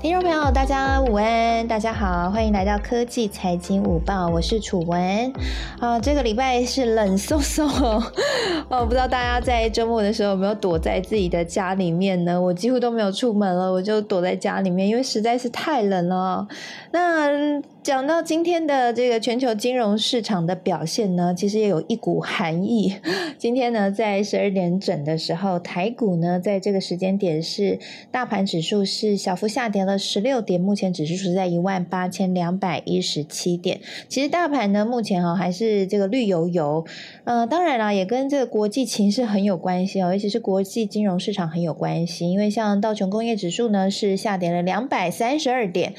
[0.00, 5.32] 听众朋友，大家午安，大家好，欢迎来到科技财经午报，我是楚文。
[5.80, 7.66] 啊，这个礼拜是冷飕飕
[8.70, 12.40] 哦，不知道大家在周末的时候有没有躲在自己的家里面呢？
[12.40, 16.46] 我几乎都没有出门了，我就躲在家里面，因为实在是太冷了。
[16.92, 22.94] 那讲到今天的这个全球金融市场的表现呢，其实也有一股寒意。
[23.38, 27.78] 今天呢，在十二点整的时候，台股呢，在这个时间点是
[28.10, 33.80] 大盘指数是小幅下跌了十六点，目前指数是在一万八千两百一十七点。
[34.08, 36.84] 其实大盘呢，目前哈还是这个绿油油。
[37.24, 42.30] 呃，当然啦，也跟这个国际情势很有关系哦，尤其是国际金融市场很有关系。
[42.30, 45.94] 因为像道琼工业指数呢，是下跌了两百三十二点。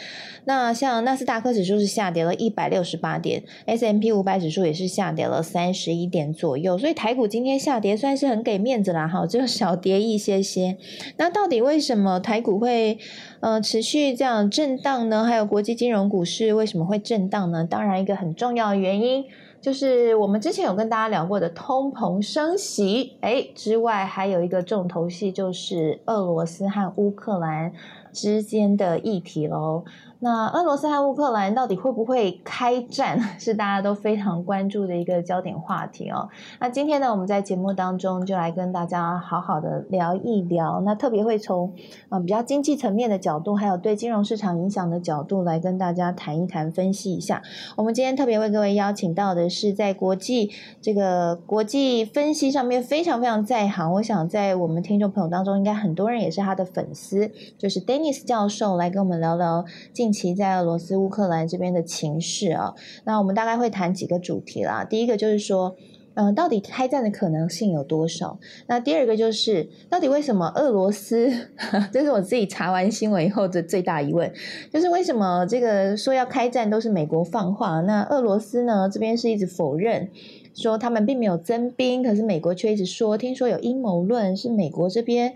[0.45, 10.76] 那像纳斯达克指数就是下跌了一百六十八点，S M P 五百指数也是下跌了三十一点左右，所以台股今天下跌算是很给面子啦，哈，只有小跌一些些。
[11.17, 12.98] 那到底为什么台股会
[13.39, 15.23] 呃持续这样震荡呢？
[15.23, 17.64] 还有国际金融股市为什么会震荡呢？
[17.64, 19.23] 当然，一个很重要的原因
[19.61, 27.73] 就是我们之前有跟大家聊过的通膨升息，哎之外，还有一个重头戏就是俄罗斯和乌克兰
[28.14, 29.83] 之间的议题喽。
[30.22, 36.28] 那俄罗斯和乌克兰到底会不会开战， 是大家都非常关注的一个焦点话题哦。
[36.59, 40.81] 那今天呢，我们在节目当中就来跟大家好好的聊一聊。
[40.81, 41.73] 那特别会从
[42.09, 47.42] 啊比较经济层面的角度，还有对金融市场影响的角度来跟大家谈一谈、分析一下。
[47.78, 53.94] 我们今天特别为各位邀请到的是在国际这个国际分析上面非常非常在行。
[53.94, 60.08] 我想在我们听众朋友当中，应该很多人也是他的粉丝，就是 Dennis 教授来跟我们聊聊近。
[60.09, 64.83] 近期在俄罗斯、乌克兰这边的情势啊，那我们大概会谈几个主题啦。
[64.83, 65.75] 第一个就是说，
[66.15, 68.39] 嗯，到底开战的可能性有多少？
[68.65, 71.31] 那第二个就是，到底为什么俄罗斯？
[71.93, 74.33] 这是我自己查完新闻以后的最大疑问，
[74.73, 80.09] 就是为什么这个说要开战都是美国放话，那俄罗斯呢这边是一直否认。
[80.54, 85.33] 说他们并没有增兵，可是美国却一直说，听说有阴谋论，是美国这边，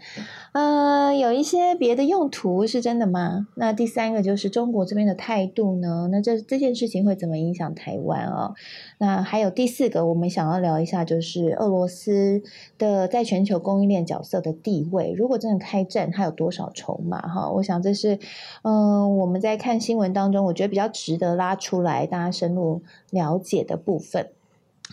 [0.54, 3.48] 呃，有一些别的用途，是真的吗？
[3.56, 6.10] 那第三个就是中国这边的态度呢？
[6.12, 8.54] 那这这件事情会怎么影响台湾啊？
[8.98, 12.42] 那还有第四个，我们想要聊一下，就是俄罗斯
[12.78, 17.22] 的在全球供应链角色的地位，如果真的开战，它有多少筹码？
[17.22, 18.20] 哈，我想这是，
[18.64, 22.82] 嗯，我们在看新闻当中，我觉得比较值得拉出来，大家深入
[23.12, 24.28] 了解的部分。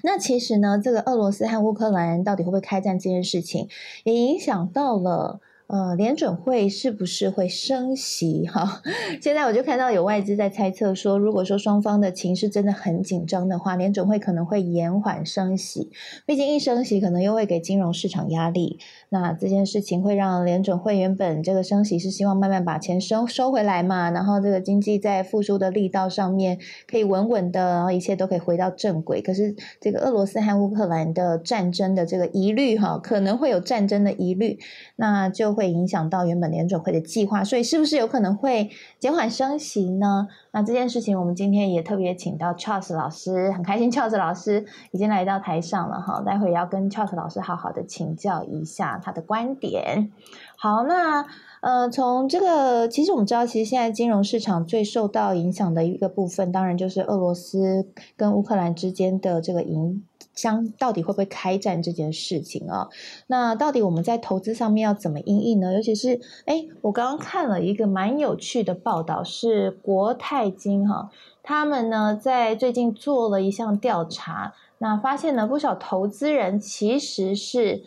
[0.03, 3.69] 那其实呢，这个俄罗斯和乌克兰到底会不会开战这件事情，
[4.05, 5.41] 也影响到了。
[5.73, 8.45] 呃，联准会是不是会升息？
[8.49, 8.83] 哈，
[9.23, 15.93] 现在我就看到有外资在猜测说，如果说双方的情势真的很紧张的话，联准会可能会延缓升息。
[16.27, 18.81] 毕竟一升息，可能又会给金融市场压力。
[19.11, 26.59] 那这件事情会让联准会原本这个升息是希望慢慢把钱收收回来嘛，然后这个经济在复苏的力道上面
[26.89, 29.23] 可以稳稳的，然后一切都可以回到正轨。
[29.23, 34.59] 可是这个俄罗斯和乌克兰的战争的这个疑虑，哈，可能会有战争的疑虑，
[34.97, 35.60] 那就。
[35.61, 40.27] 会影响到原本联准会的计划，所以是不是有可能会减缓升息呢？
[40.53, 50.11] 那这件事情，我们今天也特别请到 Charles 老师，很开心 Charles 老师已经来到台上了哈，待会也要跟 Charles 老师好好的请教一下他的观点。
[50.57, 51.27] 好，那
[51.61, 60.03] 呃，从这个其实我们知道，其实现在金融市场最受到影响的一个部分，当然就是俄罗斯跟乌克兰之间的这个影。
[60.41, 62.89] 相到底会不会开战这件事情啊？
[63.27, 65.75] 那到底我们在投资上面要怎么应应呢？
[65.75, 71.11] 尤其是哎，我刚刚看了一个蛮有趣的报道，是国泰金哈，
[71.43, 77.83] 他们呢在最近做了一项调查，那发现呢不少投资人其实是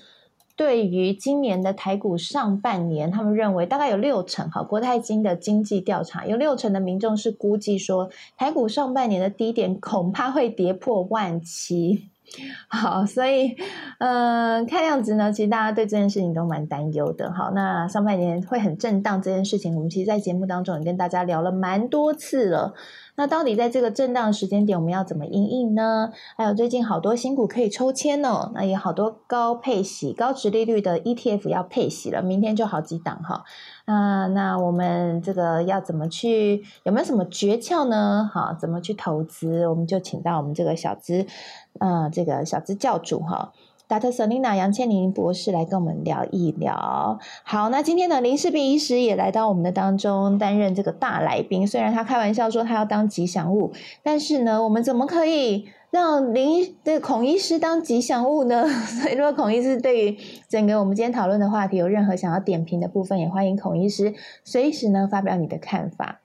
[0.56, 12.10] 对于今年的台股上半年，他们认为大概有六成哈，国泰金的经济调查有六成的民众是估计说，台股上半年的低点恐怕会跌破万七。
[12.68, 13.56] 好，所以，
[14.00, 17.32] 嗯，看样子呢，其实大家对这件事情都蛮担忧的。
[17.32, 22.74] 好，那上半年会很震荡这件事情，我们其实，在节目当中也跟大家聊了蛮多次了。
[23.16, 26.10] 那到底在这个震荡时间点，我们要怎么应应呢？
[26.36, 33.44] 还有最近好多新股可以抽签哦，那也好多高配息、高值利率的 ETF 要配息了，明天就好几档哈。
[33.86, 36.64] 那那我们这个要怎么去？
[36.84, 38.28] 有没有什么诀窍呢？
[38.34, 39.68] 好，怎么去投资？
[39.68, 41.28] 我们就请到我们这个小资，
[41.80, 43.54] 呃，这个小资教主哈。
[43.90, 44.12] Dr.
[44.12, 47.20] Selina 杨倩玲博士来跟我们聊一聊。
[47.44, 51.68] 好，那今天呢，林世斌医师也来到我们的当中担任这个大来宾。
[51.68, 53.72] 虽然他开玩笑说他要当吉祥物，
[54.02, 58.68] 但是呢，我们怎么可以让林的孔医师当吉祥物呢？
[58.88, 60.18] 所以，如果孔医师对于
[60.48, 66.22] 整个我们今天讨论的话题有任何想要点评的部分，也欢迎孔医师随时呢发表你的看法。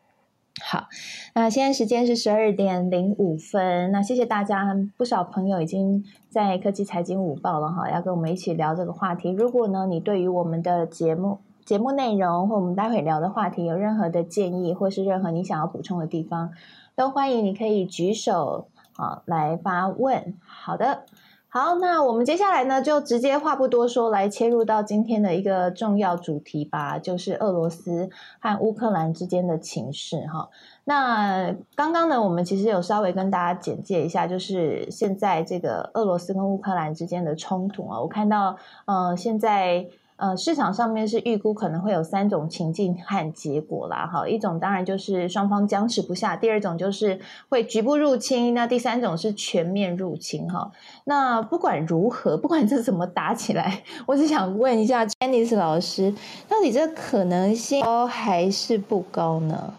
[0.61, 0.89] 好，
[1.35, 3.91] 那现在时间是十二点零五分。
[3.93, 9.31] 那谢谢大家，不少朋友已经在科技财经午报了哈，要跟我们一起聊这个话题。
[9.31, 16.51] 如果呢，你对于我们的节目节目内容或我们待会聊的话题有任何的建议，或是任何你想要补充的地方，
[16.97, 20.35] 都欢迎你可以举手啊来发问。
[20.45, 21.05] 好的。
[21.51, 30.51] 好，那我们接下来呢，就直接话不多说，来切入到今天的一个重要主题吧，就是俄罗斯和乌克兰之间的情势哈。
[30.85, 39.87] 那刚刚呢，我们其实有稍微跟大家简介一下，就是现在这个俄罗斯跟乌克兰之间的冲突啊，我看到，嗯，现在。
[40.19, 50.73] 呃，市场上面是预估可能会有三种情境和结果啦，哈，一种当然就是双方僵持不下，第二种就是会局部入侵，那第三种是全面入侵，哈。
[51.05, 56.13] 那不管如何，不管这怎么打起来，我只想问一下 j a n i c e 老师，
[56.49, 59.73] 到底这可能性高还是不高呢？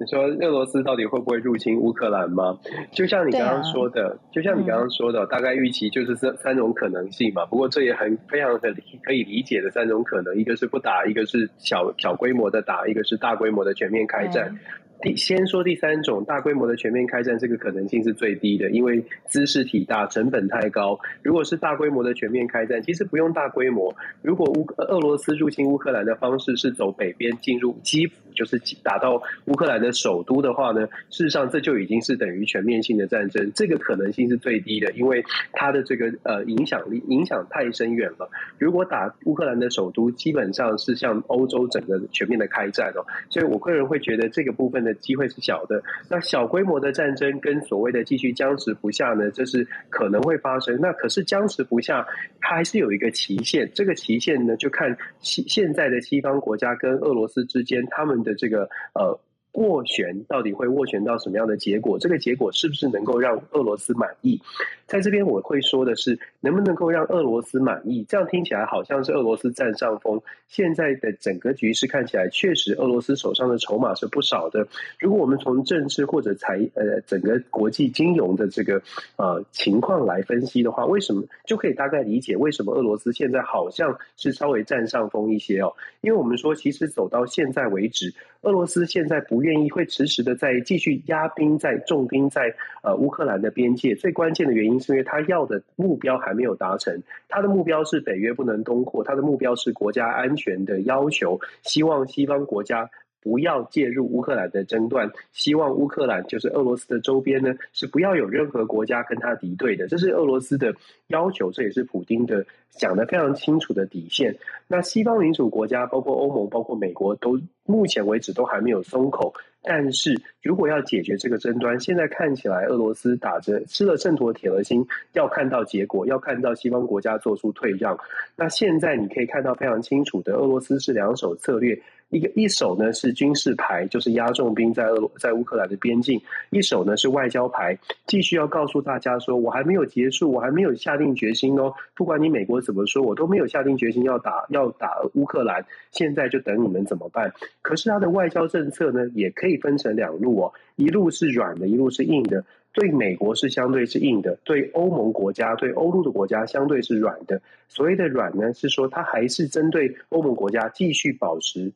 [0.00, 2.58] 你说俄罗斯到底会不会入侵乌克兰吗？
[2.90, 7.44] 就像你刚刚说的，就像你刚刚说的，大概预期就是这三种可能性嘛。
[7.44, 14.58] 不过这也很非常的可以理解的三种可能，一个是不打，一个是小小规模的打，一个是大规模的全面开战。
[15.02, 20.98] 第先说第三种大规模的全面开战，这个可能性是最低的，因为姿势体大，成本太高。
[21.22, 23.94] 如果是大规模的全面开战，其实不用大规模。
[24.20, 38.28] 如果乌俄罗斯入侵乌克兰的方式是走北边进入基辅，就是打到乌克兰的首都的话呢，事实上这就已经是等于全面性的战争，这个可能性是最低的，因为它的这个呃影响力影响太深远了。
[38.58, 43.00] 如果打乌克兰的首都，基本上是向欧洲整个全面的开战哦。
[43.30, 44.89] 所以我个人会觉得这个部分的。
[44.94, 50.78] 机会是小的，那小规模的战争跟所谓的继续僵持不下呢，这是可能会发生。
[50.80, 52.06] 那可是僵持不下，
[52.40, 53.70] 它还是有一个期限。
[53.74, 59.18] 这个期限呢，就看西现在的西方国家跟俄罗斯之间他们的这个呃。
[59.52, 61.98] 斡旋到底会斡旋到什么样的结果？
[61.98, 64.40] 这个结果是不是能够让俄罗斯满意？
[64.86, 68.04] 在这边我会说的是，能不能够让俄罗斯满意？
[68.08, 70.20] 这样听起来好像是俄罗斯占上风。
[70.48, 74.66] 现在的整个局势看起来，确实俄罗斯手上的筹码是不少的。
[74.98, 78.82] 如果我们从政治或者财呃整个国际金融的这个
[79.16, 85.72] 呃情况来分析的话，为什么就可以大概理解为什么俄罗斯现在好像是稍微占上风一些哦？
[86.00, 88.12] 因为我们说，其实走到现在为止。
[88.42, 102.90] 俄罗斯现在不愿意会迟迟的在继续压兵在重兵在呃乌克兰的边界，最关键的原因是因为他要的目标还没有达成，他的目标是北约不能通过，他的目标是国家安全的要求，希望西方国家。
[103.22, 110.74] 不要介入乌克兰的争端，希望乌克兰就是俄罗斯的周边呢，是不要有任何国家跟他敌对的，这是俄罗斯的
[111.08, 114.34] 要求，这也是普京的讲的非常清楚的底线。
[114.66, 119.32] 那西方民主国家，包括欧盟、包括美国，都目前为止都还没有松口。
[119.62, 127.98] 但是如果要解决这个争端，现在看起来俄罗斯打着吃了秤砣铁了心，要看到结果，要看到西方国家做出退让。
[128.36, 131.78] 那现在你可以看到非常清楚的，俄罗斯是两手策略。
[132.10, 136.18] 一个一手呢是军事牌，就是压重兵在俄在乌克兰的边境；
[136.50, 141.72] 一手呢是外交牌，继续要告诉大家说，我还没有结束，我还没有下定决心哦。
[141.94, 145.64] 不管你美国怎么说，我都没有下定决心要打要打乌克兰。
[145.92, 147.32] 现在就等你们怎么办？
[147.62, 152.44] 可是他的外交政策呢，也可以分成两路哦，一路是软的，一路是硬的。
[152.72, 157.42] 对美国是相对是硬的，对欧盟国家、对欧陆的国家相对是软的。
[157.68, 161.72] 所谓的软呢，是说它还是针对欧盟国家继续保持。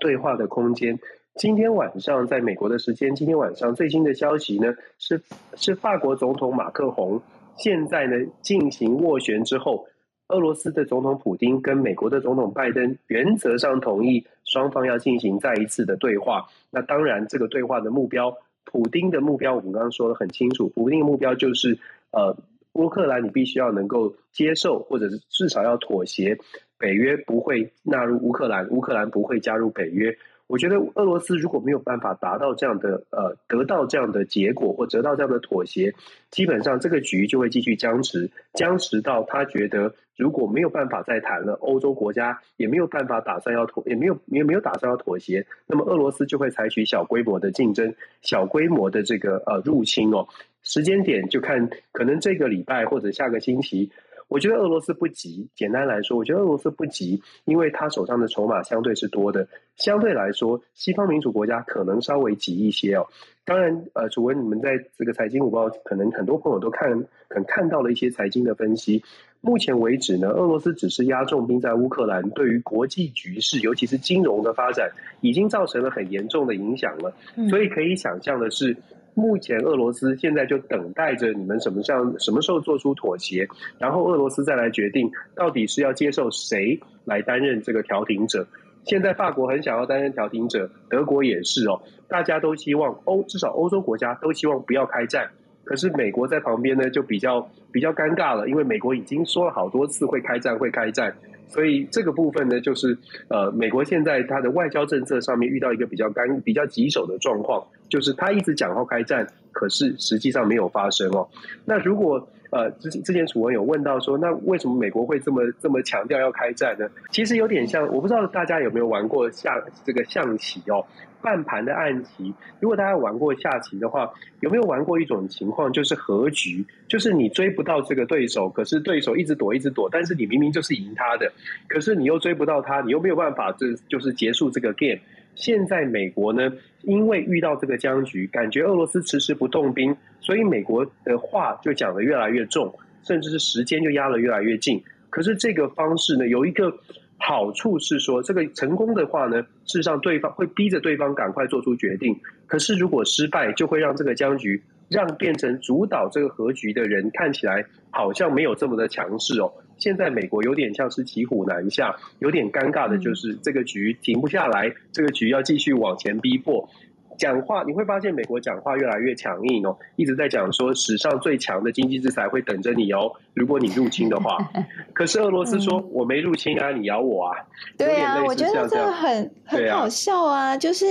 [0.00, 0.98] 对话的空间。
[1.34, 5.20] 今天晚上，在美国的时间，今天晚上最新的消息呢，是
[5.56, 7.20] 是法国总统马克宏
[7.56, 9.86] 现在呢进行斡旋之后，
[10.28, 16.46] 俄罗斯的总统普京跟美国的总统拜登原则上同意双方要进行再一次的对话。
[16.70, 21.76] 那当然，这个对话的目标，普京的目标我们刚刚说的很清楚，普京的目标就是
[22.12, 22.36] 呃，
[22.74, 26.38] 乌克兰你必须要能够接受，或者是至少要妥协。
[26.78, 30.16] 北约不会纳入乌克兰，乌克兰不会加入北约。
[30.46, 35.94] 我觉得俄罗斯如果没有办法达到这样的呃，得到这样的结果或得到这样的妥协，
[36.30, 50.28] 基本上这个局就会继续僵持，僵持到他觉得如果没有办法再谈了，欧洲国家也没有办法打算要妥，也没有也没有打算要妥协，那么俄罗斯就会采取小规模的竞争，小规模的这个呃入侵哦。
[50.62, 53.90] 时间点就看可能这个礼拜或者下个星期。
[54.28, 59.46] 我觉得俄罗斯不急，简单来说，我觉得俄罗斯不急，因为他手上的筹码相对是多的。
[59.76, 63.06] 相对来说，西方民主国家可能稍微急一些哦。
[63.44, 66.90] 当然，呃，主文你们在这个财经午报，可能很多朋友都看，
[67.28, 69.02] 可能看到了一些财经的分析。
[69.40, 74.90] 目前为止呢，俄罗斯只是压重兵在乌克兰，对于国际局势，尤其是金融的发展，
[75.20, 77.14] 已经造成了很严重的影响了。
[77.50, 78.76] 所以可以想象的是。
[79.14, 88.46] 目前俄罗斯现在就等待着你们什么像什么时候做出妥协，然后俄罗斯再来决定到底是要接受谁来担任这个调停者。
[88.84, 95.30] 现在法国很想要担任调停者，德国也是哦，大家都希望欧至少欧洲国家都希望不要开战，
[95.64, 101.14] 可是美国在旁边呢就比较比较尴尬了，因为美国已经说了好多次会开战会开战。
[101.46, 111.28] 所以这个部分呢，就是呃，美国现在它的外交政策上面遇到一个比较干、比较棘手的状况，就是他一直讲要开战，可是实际上没有发生哦。
[111.64, 116.88] 那如果呃之之前楚文有问到说，那为什么美国会这么这么强调要开战呢？
[117.12, 120.84] 其实有点像，我不知道大家有没有玩过下这个象棋哦。
[121.22, 131.32] 半盘的暗棋，如果大家玩过下棋的话，有没有玩过一种情况，就是和局，就是你追不到这个对手，可是对手一直躲，一直躲，但是你明明就是赢他的，
[131.66, 135.00] 可是你又追不到他，你又没有办法，这就是结束这个 game。
[135.34, 142.72] 现在美国呢，因为遇到这个僵局，感觉俄罗斯迟迟不动兵，所以美国的话就讲的越来越重，
[143.02, 144.82] 甚至是时间就压得越来越近。
[145.10, 146.72] 可是这个方式呢，有一个。
[147.16, 152.14] 好处是说，这个成功的话呢，事实上对方会逼着对方赶快做出决定。
[152.46, 159.50] 可是如果失败，就会让这个僵局让变成主导这个和局的人看起来好像没有这么的强势哦。
[159.78, 166.68] 现在美国有点像是骑虎难下，有点尴尬的就是这个局停不下来，这个局要继续往前逼迫。
[167.16, 174.36] 讲话你会发现，美国讲话越来越强硬哦，一直在讲说史上最强的经济制裁会等着你哦，如果你入侵的话。
[174.92, 177.36] 可是俄罗斯说我没入侵啊，你咬我啊。
[177.78, 180.84] 对啊，我觉得这个很很好笑啊，就是。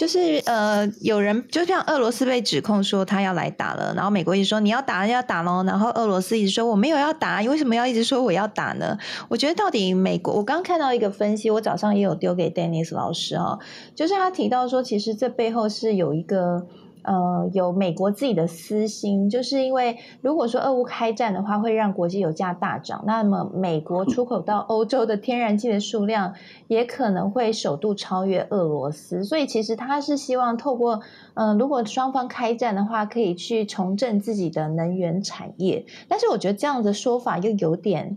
[0.00, 8.96] 就是呃，有人就像俄罗斯被指控说他要来打了，然后美国一直说你要打要打喽，然后俄罗斯一直说我没有要打，你为什么要一直说我要打呢？
[9.28, 13.58] 我觉得到底美国，我刚看到一个分析，我早上也有丢给 Dennis 老师哈，
[13.94, 16.66] 就是他提到说，其实这背后是有一个。
[17.10, 26.32] 呃，有美国自己的私心，就是因为如果说俄乌开战的话，会让国际油价大涨，那么美国出口到欧洲的天然气的数量
[26.68, 31.00] 也可能会首度超越俄罗斯，所以其实他是希望透过，
[31.34, 38.16] 嗯，如果双方开战的话，可以去重振自己的能源产业，但是我觉得这样的说法又有点。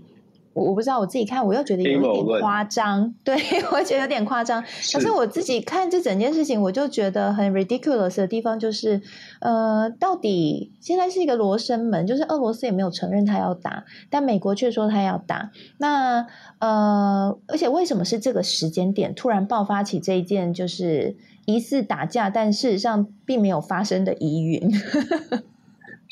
[0.54, 3.36] 我我不知道我自己看，我又觉得有一点夸张，对
[3.74, 4.62] 我觉得有点夸张。
[4.62, 9.02] 可是我自己看这整件事情，我就觉得很 ridiculous 的地方就是，
[9.42, 15.52] 呃，到底现在是一个罗生门，就是俄罗斯也没有承认他要打，但美国却说他要打。
[15.78, 16.28] 那
[16.60, 24.72] 呃，而且为什么是这个时间点突然爆发起这一件就是疑似打架，但事实上并没有发生的疑云？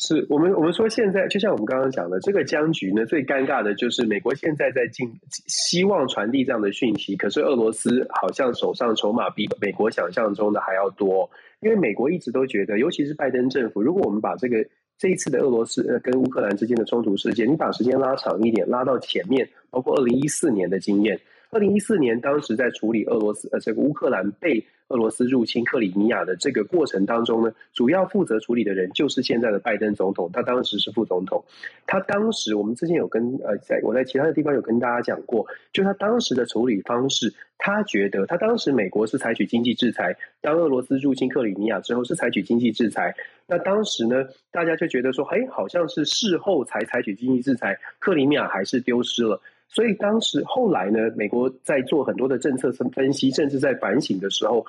[0.03, 5.07] 是我们我们说现在就像我们刚刚讲的这个僵局呢，最尴尬的就是美国现在在进
[5.45, 11.29] 希望传递这样的讯息，可是俄罗斯好像手上筹码比美国想象中的还要多，
[11.59, 14.65] 因为美国一直都觉得，尤其是拜登政府，如果我们把这个
[14.97, 21.19] 这一次的俄罗斯跟乌克兰之间的冲突事件，你把时间拉长一点，拉到前面，包括二零一四年的经验，
[21.51, 24.65] 二零一四年当时在处理俄罗斯呃这个乌克兰被。
[24.87, 31.41] 俄罗斯入侵克里米亚的这个过程当中呢，主要负责处理的人就是现在的拜登总统，他当时是副总统。
[31.87, 43.15] 他当时我们之前有跟呃，在我在其他的地方有跟大家讲过，就他当时的处理方式，他觉得他当时美国是采取经济制裁，当俄罗斯入侵克里米亚之后是采取经济制裁。
[43.47, 49.41] 那当时呢，大家就觉得说，哎，好像是事后才采取经济制裁，克里米亚还是丢失了。
[49.73, 54.65] 所以当时后来呢，美国在做很多的政策分析，甚至在反省的时候，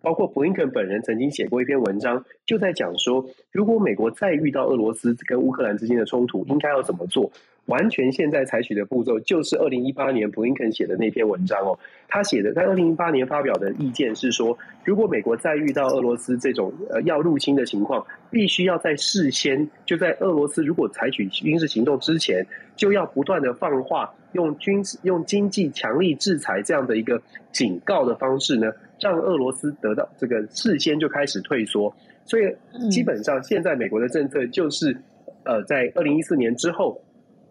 [0.00, 7.30] 包括布林肯本人曾经写过一篇文章，就在讲说，如果美国再遇到俄罗斯跟乌克兰之间的冲突，应该要怎么做。
[7.66, 22.44] 完全现在采取的步骤就是二零一八年布林肯写的那篇文章哦，他写的在二零一八年发表的意见是说，如果美国再遇到俄罗斯这种呃要入侵的情况，必须要在事先就在俄罗斯如果采取军事行动之前，
[22.74, 27.22] 就要不断的放话，用军事用经济强力制裁这样的一个
[27.52, 31.94] 警告的方式呢，让俄罗斯得到这个事先就开始退缩。
[32.24, 32.44] 所以
[32.88, 34.96] 基本上现在美国的政策就是，
[35.44, 36.98] 呃，在二零一四年之后。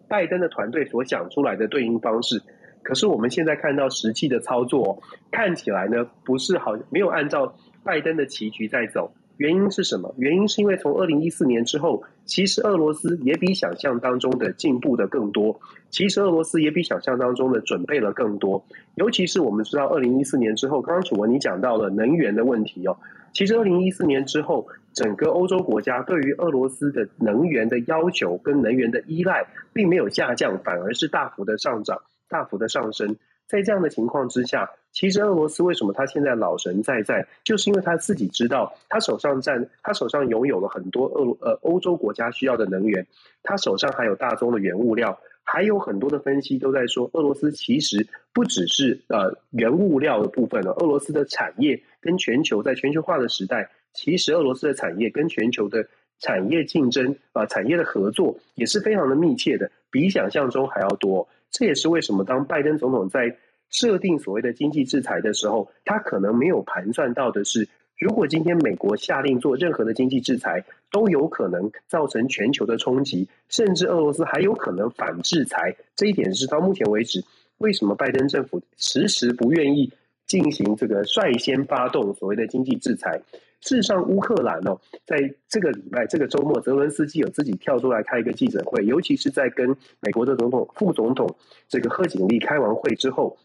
[0.08, 2.38] 拜登的团队所想出来的对应方式，
[2.82, 9.10] 可是我们现在看到实际的操作，看起来呢不是好，没有按照拜登的棋局在走。
[9.42, 10.14] 原因是什么？
[10.18, 15.58] 原因是因为从二零一四年之后，其实俄罗斯也比想象当中的进步的更多。
[15.90, 18.64] 其实俄罗斯也比想象当中的准备了更多。
[18.94, 22.96] 尤其是我们知道，二零一四年之后，刚刚楚文你讲到了能源的问题哦。
[23.32, 33.16] 其实二零一四年之后，整个欧洲国家对于俄罗斯的能源的要求跟能源的依赖，并没有下降，反而是大幅的上涨，大幅的上升。
[33.46, 43.06] 在这样的情况之下，其实俄罗斯为什么他现在老神在在，就是因为他自己知道，他手上占，他手上拥有了很多俄呃欧洲国家需要的能源，
[43.42, 55.86] 他手上还有大宗的原物料，还有很多的分析都在说，俄罗斯其实不只是呃原物料的部分了，俄罗斯的产业跟全球在全球化的时代，其实俄罗斯的产业跟全球的
[56.20, 61.28] 产业竞争啊产业的合作也是非常的密切的，比想象中还要多。
[61.52, 63.36] 这也是为什么当拜登总统在
[63.68, 67.68] 设定所谓的经济制裁的时候，他可能没有盘算到的是，
[67.98, 75.76] 如果今天美国下令做任何的经济制裁，都有可能造成全球的冲击，甚至俄罗斯还有可能反制裁。
[75.94, 77.22] 这一点是到目前为止，
[77.58, 79.92] 为什么拜登政府迟迟不愿意
[80.26, 83.20] 进行这个率先发动所谓的经济制裁？
[83.62, 84.76] 事实上，乌克兰哦，
[85.06, 85.16] 在
[85.48, 89.68] 这个礼拜、这个周末，泽伦斯基有自己跳出来开一个记者会，尤其是在跟
[90.00, 91.36] 美国的总统、副总统
[91.68, 93.38] 这个贺锦丽开完会之后，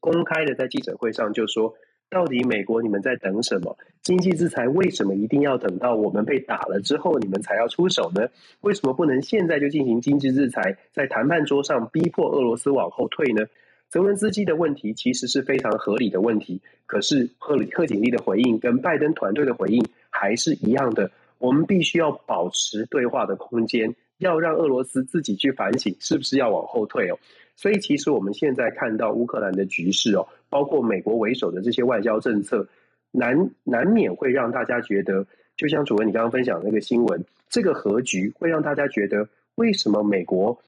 [0.00, 1.74] 公开的在记者会上就说
[2.10, 3.74] ：“到底美国你们在等什么？
[4.02, 8.28] 经济制裁为什么一定要等到我们被打了之后你们才要出手呢？
[8.60, 13.46] 为什么不能现在就进行经济制裁，在谈判桌上逼迫俄罗斯往后退呢？”
[13.92, 21.10] 泽伦斯基的问题其实是非常合理的问题，可是赫里贺锦丽的回应跟拜登团队的回应还是一样的。
[21.36, 27.18] 我们必须要保持对话的空间，要让俄罗斯自己去反省是不是要往后退哦。
[27.54, 32.66] 所以，其实我们现在看到乌克兰的局势哦，包括美国为首的这些外交政策，
[33.10, 40.58] 难难免会让大家觉得，就像主任你刚刚分享那个新闻，这个和局会让大家觉得，为什么美国？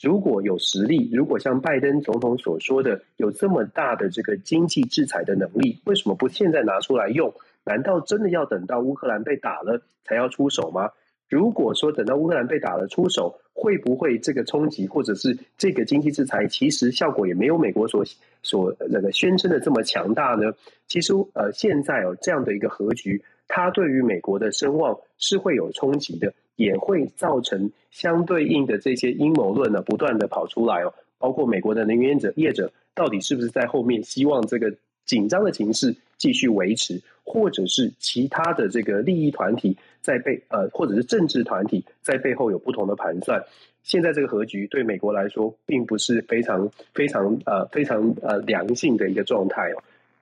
[0.00, 7.32] 如果有实力，如果像拜登总统所说的有这么大的这个经济制裁的能力，为什么不现在拿出来用？
[7.64, 10.90] 难道真的要等到乌克兰被打了才要出手吗？
[11.30, 18.04] 如果说等到乌克兰被打了出手，会不会这个冲击或者是这个经济制裁其实效果也没有美国所
[18.42, 20.52] 所那个宣称的这么强大呢？
[20.86, 26.32] 其实呃，现在哦这样的一个和局，它对于美国的声望是会有冲击的。
[26.56, 30.92] 也会造成相对应的这些阴谋论呢，不断的跑出来哦。
[31.18, 34.74] 包括美国的能源者业者，到底是不是在后面希望这个
[35.06, 43.42] 紧张的情势继续维持，或者是其他的这个利益团体在背呃，或者是政治团体在背后有不同的盘算。
[43.82, 49.70] 现在这个和局对美国来说，并不是非常非常呃非常呃良性的一个状态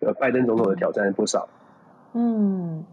[0.01, 0.13] 哦。
[0.21, 1.49] 拜登总统的挑战不少。
[2.15, 2.85] 嗯。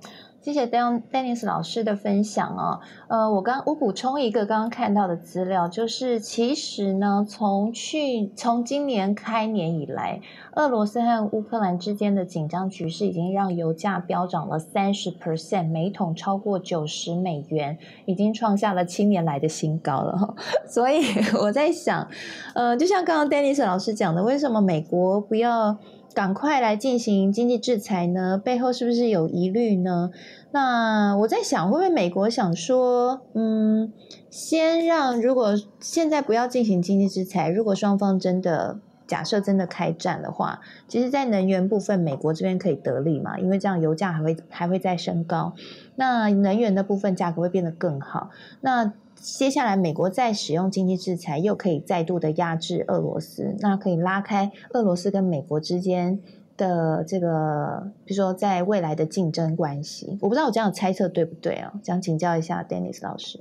[0.42, 2.80] 谢谢 Dan Dennis 老师的分享哦。
[3.10, 10.22] 呃，我刚我补充一个刚刚看到的资料，就是其实呢，从去从今年开年以来，
[10.56, 20.36] 俄罗斯和乌克兰之间的紧张局势已经让油价飙涨了三十 percent，每桶超过九十美元，已经创下了七年来的新高了。
[20.66, 21.02] 所以
[21.42, 22.08] 我在想，
[22.56, 25.78] 呃，就像刚刚 Dennis 老师讲的，为什么美国不要？
[26.14, 28.38] 赶快来进行经济制裁呢？
[28.38, 30.12] 背后是不是有疑虑呢？
[30.52, 33.94] 那我在想，会不会美国想说，嗯，
[34.30, 43.40] 先让如果现在不要进行经济制裁，如果双方真的假设真的开战的话，其实，在能源部分，美国这边可以得利嘛？
[43.40, 45.54] 因为这样油价还会还会再升高，
[45.96, 48.30] 那能源的部分价格会变得更好。
[48.62, 56.20] 那接下来，美国再使用经济制裁，又可以再度的压制俄罗斯，那可以拉开俄罗斯跟美国之间
[56.58, 60.18] 的这个，比如说在未来的竞争关系。
[60.22, 61.74] 我不知道我这样猜测对不对啊？
[61.84, 63.40] 想请教一下 Dennis 老师。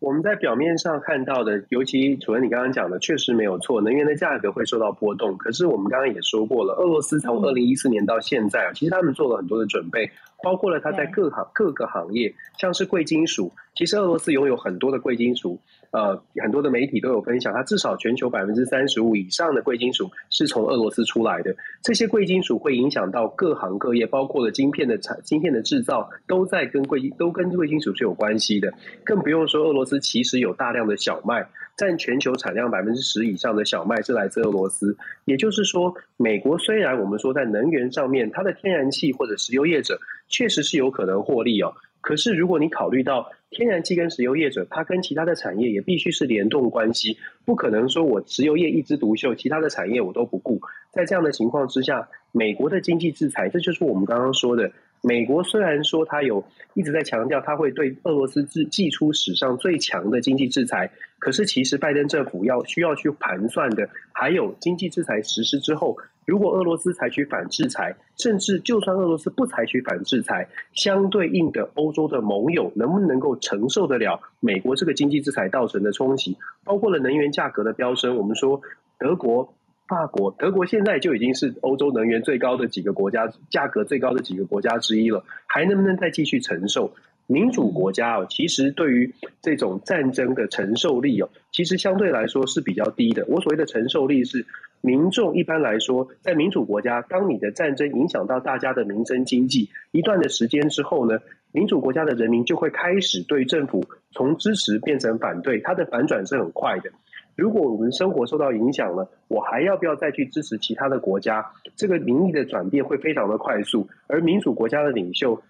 [0.00, 5.36] 我们在表面上看到的，尤其楚文你刚刚讲的，确实没有错，能源的价格会受到波动。
[5.36, 10.10] 可是我们刚刚也说过了，俄罗斯从二零一四年到现在，其实他们做了很多的准备。
[10.40, 15.58] 包括了他在各行各个行业，像是贵金属，其实俄罗斯拥有很多的贵金属，
[15.90, 21.54] 呃，很多的媒体都有分享，它至少全球百分之三十五以上的贵金属是从俄罗斯出来的。
[21.82, 28.72] 这些贵金属会影响到各行各业，包括了晶片的产、晶片的制造，都在跟贵都跟贵金属是有关系的。
[29.04, 31.48] 更不用说俄罗斯其实有大量的小麦。
[31.78, 34.96] 占全球产量百分之十以上的小麦是来自俄罗斯，
[35.26, 39.96] 也就是说，美国虽然我们说在能源上面，它的天然气或者石油业者
[40.28, 41.72] 确实是有可能获利哦，
[42.08, 50.58] 可是如果你考虑到天然气跟石油业者，它跟其他的产业也必须是联动关系，不可能说我石油业一枝独秀，其他的产业我都不顾。
[50.90, 76.36] 在这样的情况之下，美国的经济制裁，这就是我们刚刚说的，美国虽然说他有一直在强调他会对俄罗斯制寄出史上最强的经济制裁，可是其实拜登政府要需要去盘算的，还有经济制裁实施之后，如果俄罗斯采取反制裁，甚至就算俄罗斯不采取反制裁，相对应的欧洲的盟友能不能够承受得了美国这个经济制裁造成的冲击？
[76.64, 78.60] 包括了能源价格的飙升，我们说
[78.98, 79.54] 德国。
[79.88, 86.94] 法国、德国现在就已经是欧洲能源最高的几个国家，价格最高的几个国家之一了，还能不能再继续承受？
[87.26, 93.24] 民主国家哦，其实对于这种战争的承受力哦，其实相对来说是比较低的。
[93.28, 94.46] 我所谓的承受力是，
[94.80, 101.18] 民众一般来说，在民主国家，当你的战争影响到大家的民生经济一段的时间之后呢，
[101.52, 106.90] 民主国家的人民就会开始对政府从支持变成反对，它的反转是很快的。
[107.38, 111.52] 如果我们生活受到影响了，我还要不要再去支持其他的国家？
[111.76, 115.40] 这个民意的转变会非常的快速，而民主国家的领袖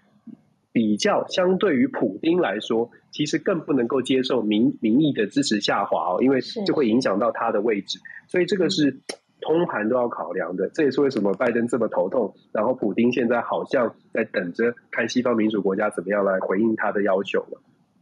[0.71, 7.97] 比较相对于普京来说，其实更不能够接受民民意的支持下滑哦，因为就会影响到他的位置，
[8.27, 8.99] 所以这个是
[9.41, 10.69] 通盘都要考量的。
[10.69, 17.59] 这也是为什么拜登这么头痛，然后普京现在好像在等着看西方民主国家怎么样来回应他的要求了。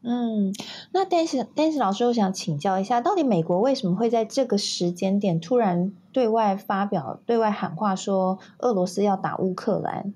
[0.10, 0.54] 嗯，
[0.94, 10.14] 那但是但是老师，我想请教一下，到底美国为什么会在这个时间点突然对外发表、对外喊话说俄罗斯要打乌克兰？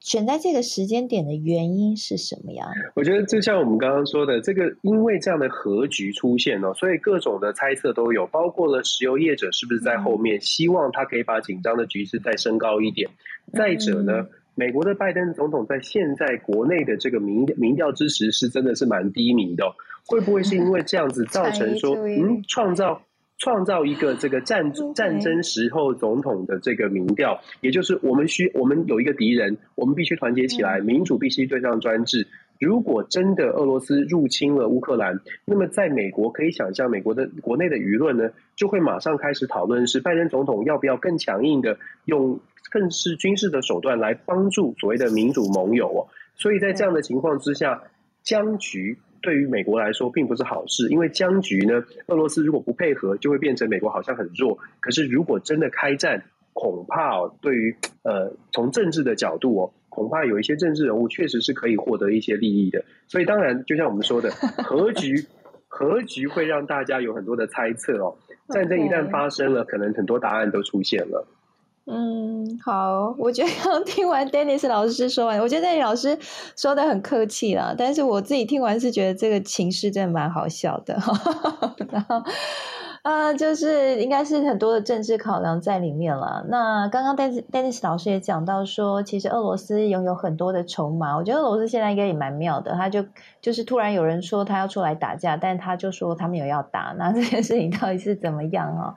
[0.00, 2.66] 选在这个时间点的原因是什么呀？
[2.94, 13.08] 我觉得就像我们刚刚说的，这个因为这样的和局出现哦，所以各种的猜测都有，包括了石油业者是不是在后面希望他可以把紧张的局势再升高一点？
[13.52, 14.26] 再者呢？
[14.56, 19.64] 美国的拜登总统在现在国内的这个民民调支持是真的是蛮低迷的，
[20.06, 23.02] 会不会是因为这样子造成说，嗯，创造
[23.38, 32.28] 创造一个这个战战争时候总统的这个民调，也就是我们需我们有一个敌人，我们必须团结起来，民主必须对抗专制。
[32.60, 42.38] 如果真的俄罗斯入侵了乌克兰，那么在美国可以想象，美国的国内的舆论呢，就会马上开始讨论是拜登总统要不要更强硬的用。
[42.74, 46.02] 更是军事的手段来帮助所谓的民主盟友哦，
[46.34, 47.80] 所以在这样的情况之下，
[48.24, 54.58] 僵局对于美国来说并不是好事，因为僵局呢，俄罗斯如果不配合，就会变成美国好像很弱。
[54.80, 56.20] 可是如果真的开战，
[56.52, 62.84] 恐怕哦，对于呃从政治的角度哦，恐怕有一些政治人物确实是可以获得一些利益的。
[63.06, 64.32] 所以当然，就像我们说的，
[64.64, 65.24] 和局
[65.68, 68.16] 和局会让大家有很多的猜测哦。
[68.50, 71.26] 战争一旦发生了，可能很多答案都出现了。
[71.86, 76.18] 嗯，好，我觉得刚听完 Dennis 老师说完，我觉得 Dennis 老师
[76.56, 80.94] 说的很客气了，但是我自己听完是觉得这个情势真的蛮好笑的，
[81.92, 82.22] 然后，
[83.02, 86.46] 呃，就是应该是很多的政治考量在里面了。
[86.48, 93.04] 那刚刚 Dennis 老师也讲到说，其实俄罗斯拥有很多的筹码，我觉得俄罗斯现在应该也蛮妙的，他就
[93.42, 98.94] 就是突然有人说他要出来打架，但他就说他没有要打，那这件事情到底是怎么样啊？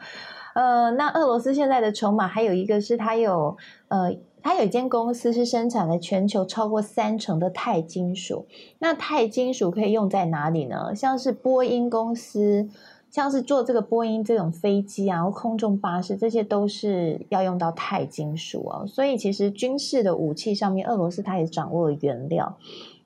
[0.57, 3.55] 呃，那俄罗斯现在的筹码还有一个是，它有
[3.89, 8.47] 呃，它有一间公司是生产了全球超过三成的钛金属。
[8.79, 10.95] 那钛金属可以用在哪里呢？
[10.95, 12.67] 像是波音公司，
[13.11, 18.87] 像是做这个波音这种飞机啊，或空中巴士，这些都是要用到钛金属哦。
[18.87, 22.57] 所以其实军事的武器上面，俄罗斯它也掌握了原料。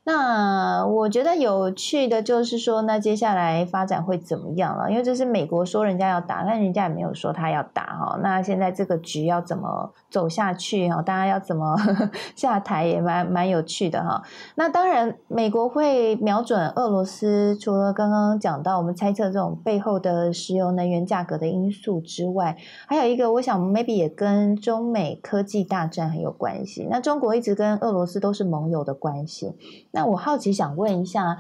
[0.03, 4.89] 那我觉得有趣的就是说，那接下来发展会怎么样了？
[4.89, 8.19] 因为这是美国说人家要打，但人家也没有说他要打哈。
[8.23, 11.03] 那现在这个局要怎么走下去哈？
[11.03, 11.77] 大家要怎么
[12.35, 14.23] 下台也蛮蛮有趣的哈。
[14.55, 26.87] 那当然，美国会瞄准俄罗斯，除了刚刚讲到我们猜测这种背后的石油能源价格的因素之外，还有一个，我想 maybe 也跟中美科技大战很有关系。
[26.89, 29.53] 那中国一直跟俄罗斯都是盟友的关系。
[29.91, 31.37] 那我好奇想问一下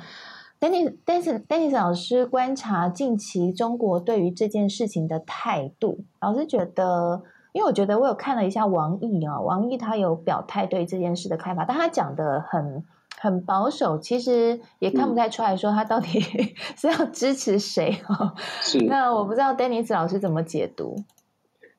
[0.59, 12.83] ，Dennis Dennis Dennis 老师观察近期中国对于这件事情的态度，老师觉得，因为我觉得我有看了一下王毅啊，王毅他有表态对这件事的看法，但他讲的很
[13.17, 16.19] 很保守，其实也看不太出来说他到底
[16.75, 18.33] 是要支持谁哈。
[18.61, 20.95] 是，那我不知道 Dennis 老师怎么解读。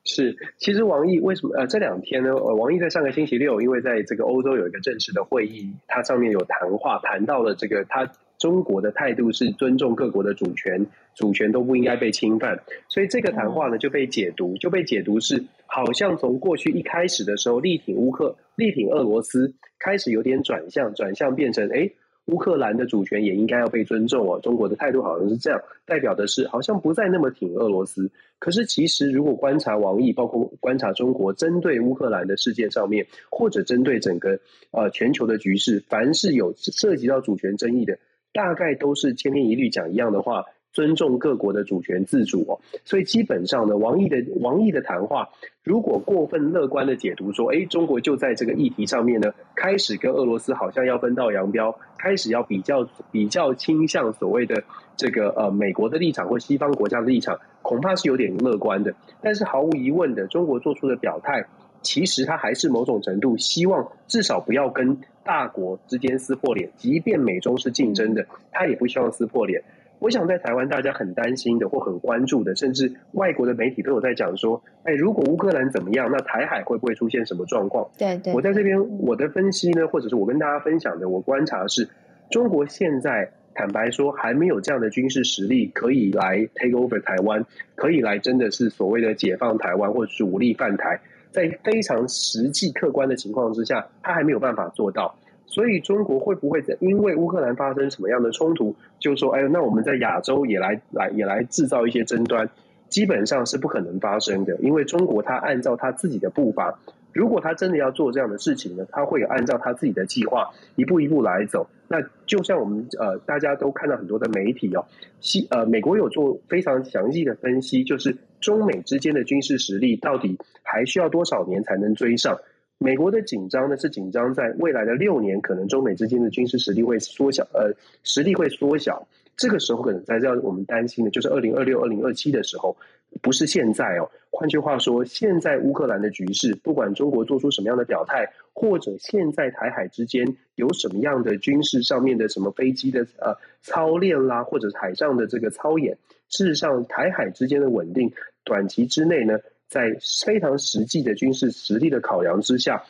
[0.05, 2.31] 是，其实王毅为什么呃这两天呢？
[2.31, 10.85] 呃，王毅在上个星期六，因为在这个欧洲有一个正式的会议，他上面有谈话，谈到了这个他中国的态度是尊重各国的主权，
[11.15, 21.89] 主权都不应该被侵犯，所以这个谈话呢就被解读，就被解读是好像从过去一开始的时候力挺乌克、力挺俄罗斯，开始有点转向，转向变成哎，
[22.27, 24.41] 乌克兰的主权也应该要被尊重哦。
[24.41, 28.11] 中国的态度好像是这样，代表的是好像不再那么挺俄罗斯。
[28.39, 34.39] 可是其实如果观察王毅，包括观察中国针对乌克兰的事件上面，或者针对整个
[34.71, 37.99] 呃全球的局势，凡是有涉及到主权争议的，
[38.33, 40.45] 大概都是千篇一律讲一样的话。
[40.73, 45.29] 尊重各国的主权自主哦，所以基本上呢，王毅的王毅的谈话，
[45.63, 54.65] 如果过分乐观的解读说，哎，中国就在这个议题上面呢，开始跟俄罗斯好像要分道扬镳，开始要比较比较倾向所谓的
[54.97, 58.95] 这个呃美国的立场或西方国家的立场，恐怕是有点乐观的。
[59.21, 61.47] 但是毫无疑问的，中国做出的表态，
[61.83, 69.63] 其实它还是某种程度希望至少不要跟大国之间撕破脸，即便美中是竞争的，他也不希望撕破脸。
[70.03, 77.89] 我想在台湾，大家很担心的或很关注的，甚至外国的媒体都有在讲说：，哎，如果乌克兰怎么样，那台海会不会出现什么状况？
[77.97, 78.35] 对对。
[78.35, 81.89] 我在这边，我的分析呢，或者是我跟大家分享的，我观察是，
[82.33, 95.15] 中国现在坦白说还没有这样的军事实力可以来 take over 台湾，可以来真的是所谓的解放台湾或者是武力犯台，在非常实际客观的情况之下，他还没有办法做到。
[95.53, 102.49] 所以中国会不会在因为乌克兰发生什么样的冲突，就说哎，那我们在亚洲也来来也来制造一些争端，
[102.89, 104.57] 基本上是不可能发生的。
[104.61, 106.79] 因为中国它按照它自己的步伐，
[107.13, 111.69] 如果它真的要做这样的事情呢，它会按照它自己的计划一步一步来走。
[111.87, 114.87] 那就像我们呃大家都看到很多的媒体哦，
[115.21, 122.39] 西呃美国有做非常详细的分析，就是中美之间的军事实力到底还需要多少年才能追上。
[122.83, 129.07] 美国的紧张呢，是紧张在未来的六年，可能中美之间的军事实力会缩小，呃，实力会缩小。
[129.37, 132.77] 这个时候可能才让我们担心的，就是二零二六、二零二七的时候，
[133.23, 134.11] 不是现在哦。
[134.31, 145.97] 换句话说，现在乌克兰的局势，不管中国做出什么样的表态，或者现在台海之间有什么样的军事上面的什么飞机的呃操练啦，或者海上的这个操演，
[146.29, 148.13] 事实上，台海之间的稳定，
[148.45, 149.39] 短期之内呢？
[149.73, 152.85] 在非常实际的军事实力的考量之下，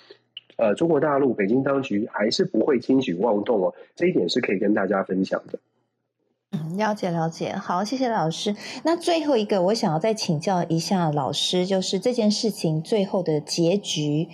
[0.57, 5.61] 呃，中国大陆北京当局还是不会轻举妄动哦，这一点是可以跟大家分享的。
[6.51, 8.57] 嗯，了解了解，好，谢谢老师。
[8.85, 14.27] 那最后一个，我想要再请教一下老师，就是这件事情最后的结局，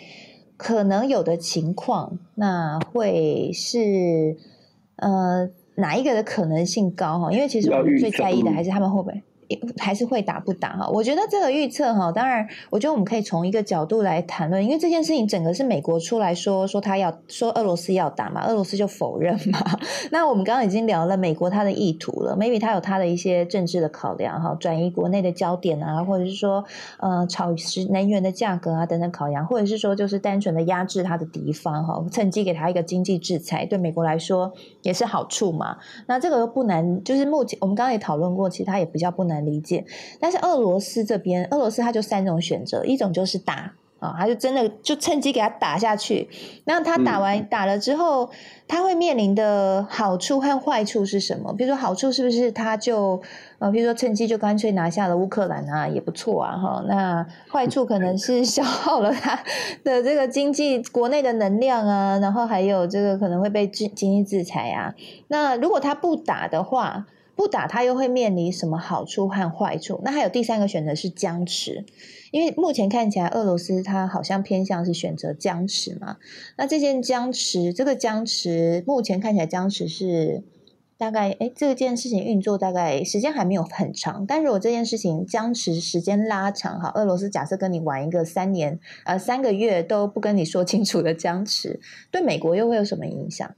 [0.56, 4.38] 可能有的情况，那会是
[4.96, 7.30] 呃哪一个的可能性高哈？
[7.30, 9.22] 因为其实我们最在意的还是他们会不会。
[9.78, 10.88] 还是会打不打哈？
[10.88, 19.58] 我觉得这个预测哈，当然，我觉得我们可以从一个角度来谈论，因为这件事情整个是美国出来说说他要说俄罗斯要打嘛，俄罗斯就否认嘛。
[20.12, 26.64] 那我们刚刚已经聊了美国他的意图了，maybe 他有他的一些政治的考量哈，转移国内的焦点啊，或者是说
[26.98, 35.78] 呃炒食能源的价格啊等等考量，或者是说就是单纯的压制他的敌方哈，趁机给他一个经济制裁，对美国来说也是好处嘛。
[36.06, 39.37] 那这个不难，就是目前我们刚刚也讨论过，其实他也比较不难。
[39.40, 39.84] 理解，
[40.20, 46.28] 但是俄罗斯这边，俄罗斯他就三种选择，一种就是打啊，他就真的就趁机给他打下去。
[46.64, 48.30] 那他打完打了之后，
[48.68, 51.52] 他会面临的好处和坏处是什么？
[51.52, 53.20] 比如说好处是不是他就
[53.58, 56.84] 呃，比如说趁机就干脆拿下了乌克兰啊，也不错啊哈。
[56.86, 59.34] 那坏处可能是消耗了他
[59.82, 64.94] 的这个经济国内的能量啊，然后还有这个可能会被经经济制裁啊。
[65.26, 67.04] 那如果他不打的话，
[67.38, 70.00] 不打他又会面临什么好处和坏处？
[70.04, 71.84] 那还有第三个选择是僵持，
[72.32, 76.16] 因为目前看起来俄罗斯它好像偏向是选择僵持嘛。
[76.56, 80.42] 那这件僵持，这个僵持目前看起来僵持是
[80.96, 84.26] 大概哎，这件事情运作大概时间还没有很长。
[84.26, 91.78] 但如果这件事情僵持时间拉长，哈，俄罗斯假设跟你玩一个三年呃三个月都不跟你说清楚的僵持，
[92.10, 93.54] 对美国又会有什么影响？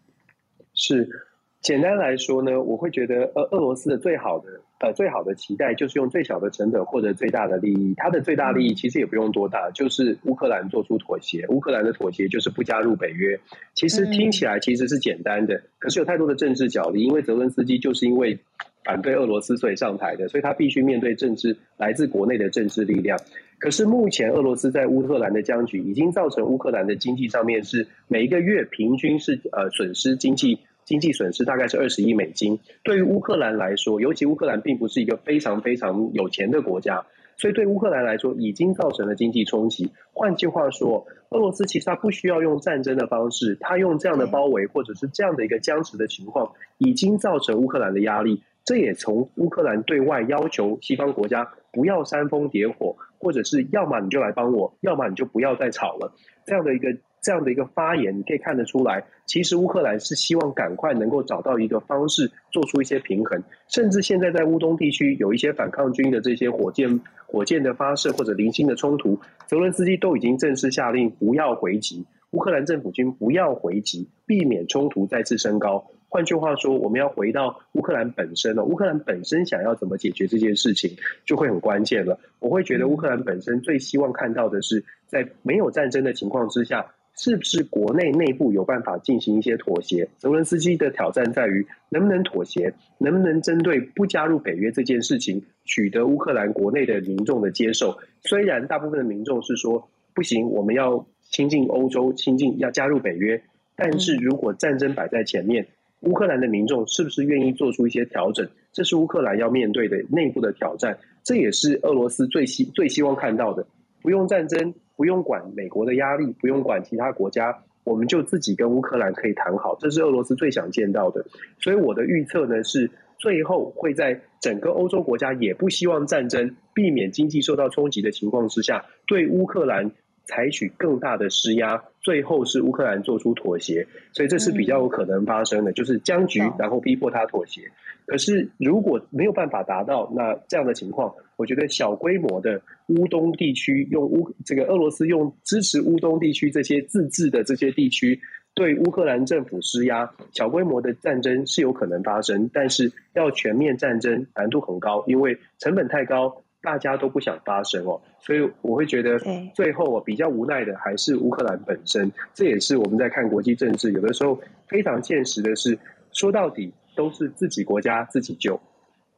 [0.75, 1.30] 是。
[1.61, 4.47] 简单来说呢，我会觉得，呃，俄罗斯的最好的，
[4.79, 7.93] 呃，最好的期待就是用最小的成本获得最大的利益。
[7.99, 11.47] 它的最大利益其实也不用多大，就是乌克兰做出妥协。
[11.49, 13.39] 乌克兰的妥协就是不加入北约。
[13.75, 17.03] 其实听起来其实是简单的，可是有太多的政治角力。
[17.03, 18.39] 因为泽伦斯基就是因为
[18.83, 23.19] 反对俄罗斯所以上台的，所以他必须面对政治来自国内的政治力量。
[23.59, 30.59] 可是目前俄罗斯在乌克兰的僵局已经造成乌克兰的经济上面是每一个月平均是呃损失经济。
[30.91, 32.59] 经济损失大概是二十亿美金。
[32.83, 39.93] 对于乌克兰来说，尤其乌克兰并不是一个非常非常有钱的国家，所以对乌克兰来说已经造成了经济冲击。
[40.13, 48.43] 换句话说，俄罗斯其实它不需要用战争的方式，它用这样的包围或者是这样的一个僵持的情况，已经造成乌克兰的压力。
[48.65, 56.13] 这也从乌克兰对外要求西方国家不要煽风点火，或者是要么你就来帮我，要么你就不要再吵了。
[56.47, 56.89] 这样的一个
[57.21, 63.43] 这样的一个发言，你可以看得出来，其实乌克兰是希望赶快能够找到一个方式，做出一些平衡。
[63.69, 75.91] 甚至现在在乌东地区有一些反抗军的这些火箭、火箭的发射或者零星的冲突，泽伦斯基都已经正式下令不要回击，乌克兰政府军不要回击，避免冲突再次升高。
[76.09, 78.65] 换句话说，我们要回到乌克兰本身了。
[78.65, 82.19] 乌克兰本身想要怎么解决这件事情，就会很关键了。
[82.41, 86.85] 我会觉得乌克兰本身最希望看到的是，在没有战争的情况之下，
[87.23, 90.09] 是不是国内内部有办法进行一些妥协？
[90.17, 97.95] 泽伦斯基的挑战在于，能不能妥协，能不能针对不加入北约这件事情，取得乌克兰国内的民众的接受。
[98.23, 103.43] 虽然大部分的民众是说不行，我们要亲近欧洲，亲近要加入北约，
[103.77, 105.67] 但是如果战争摆在前面。
[106.01, 108.49] 乌克兰的民众是不是愿意做出一些调整？
[108.73, 113.67] 这是乌克兰要面对的内部的挑战，这也是俄罗斯最希最希望看到的。
[114.01, 121.25] 不用战争，不用管美国的压力，不用管其他国家，我们就自己跟乌克兰可以谈好，这是俄罗斯最想见到的。
[121.59, 129.91] 所以我的预测呢是，最后会在整个欧洲国家也不希望战争，避免经济受到冲击的情况之下，对乌克兰。
[130.31, 137.63] 采取更大的施压，最后是乌克兰做出妥协，所以这是比较有可能发生的，就是僵局，然后逼迫他妥协。
[138.07, 148.21] 可是如果没有办法达到那这样的情况，我觉得小规模的乌东地区用乌这个俄罗斯用支持乌东地区这些自治的这些地区
[148.55, 156.43] 对乌克兰政府施压，小规模的战争是有可能发生，但是要全面战争难度很高，因为成本太高。
[156.63, 159.19] 大家都不想发生哦，所以我会觉得
[159.55, 162.11] 最后我比较无奈的还是乌克兰本身。
[162.35, 165.79] 这也是我们在看国际政治，有的时候非常现实的是，
[166.13, 168.61] 说到底都是自己国家自己救。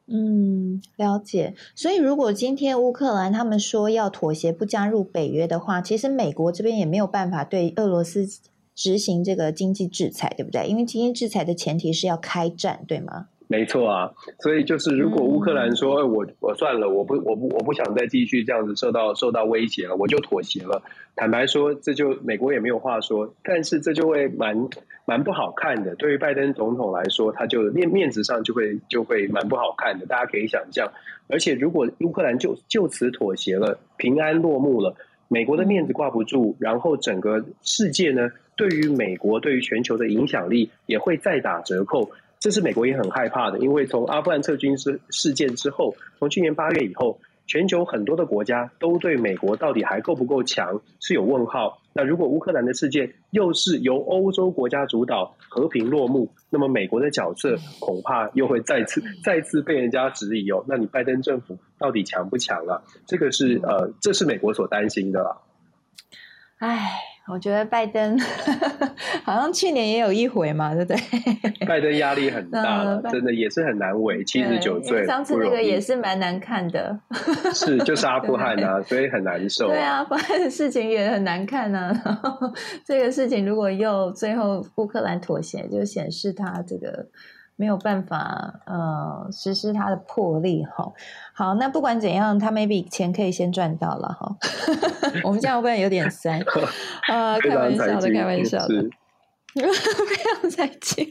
[0.07, 1.53] 嗯，了解。
[1.75, 8.27] 所以如果今天乌克兰他们说要妥协不加入北约的话，其实美国这边也没有办法对俄罗斯
[8.75, 10.67] 执行这个经济制裁，对不对？
[10.67, 13.27] 因为经济制裁的前提是要开战，对吗？
[13.47, 20.81] 没错啊，所以就是如果乌克兰说，我我算了，我不我不我不想再继续这样子受到受到威胁了，我就妥协了。
[21.15, 24.57] 坦白说，这就美国也没有话说，但是这就会蛮
[25.05, 25.93] 蛮不好看的。
[25.95, 30.05] 对于拜登总统来说，他就面面子上就会就会蛮不好看的。
[30.05, 30.91] 大家可以想象，
[31.27, 34.95] 而且如果乌克兰就就此妥协了，平安落幕了，
[35.27, 42.09] 美国的面子挂不住，然后整个世界呢，对于美国对于全球的影响力也会再打折扣。
[42.43, 51.81] 这是美国也很害怕的，因为从阿富汗撤军事事件之后，从去年八月以后，全球很多的国家都对美国到底还够不够强是有问号。
[51.93, 60.65] 那如果乌克兰的事件又是由欧洲国家主导和平落幕，那么美国的角色恐怕又会再次再次被人家质疑哦。
[60.67, 62.83] 那你拜登政府到底强不强了？
[63.07, 65.37] 这个是呃，这是美国所担心的。
[66.57, 67.12] 唉。
[67.27, 68.19] 我觉得拜登
[69.23, 70.97] 好像去年也有一回嘛，对不对？
[71.65, 74.23] 拜登压力很大，真的也是很难为。
[74.25, 76.99] 七十九岁，上次那个也是蛮难看的。
[77.53, 79.67] 是，就是阿富 汗啊，所以很难受。
[79.67, 81.91] 对啊，阿富汗的事情也很难看啊。
[82.03, 82.51] 然后
[82.85, 87.07] 这个事情如果又最后乌克兰妥协，就显示他这个。
[87.55, 90.91] 没有办法，呃，实施它的魄力哈。
[91.33, 94.35] 好，那不管怎样，他 maybe 钱可以先赚到了哈。
[95.23, 96.39] 我们这样会不会有点酸？
[97.09, 98.83] 啊，开玩笑的，开玩笑的，
[99.55, 101.07] 非常财经。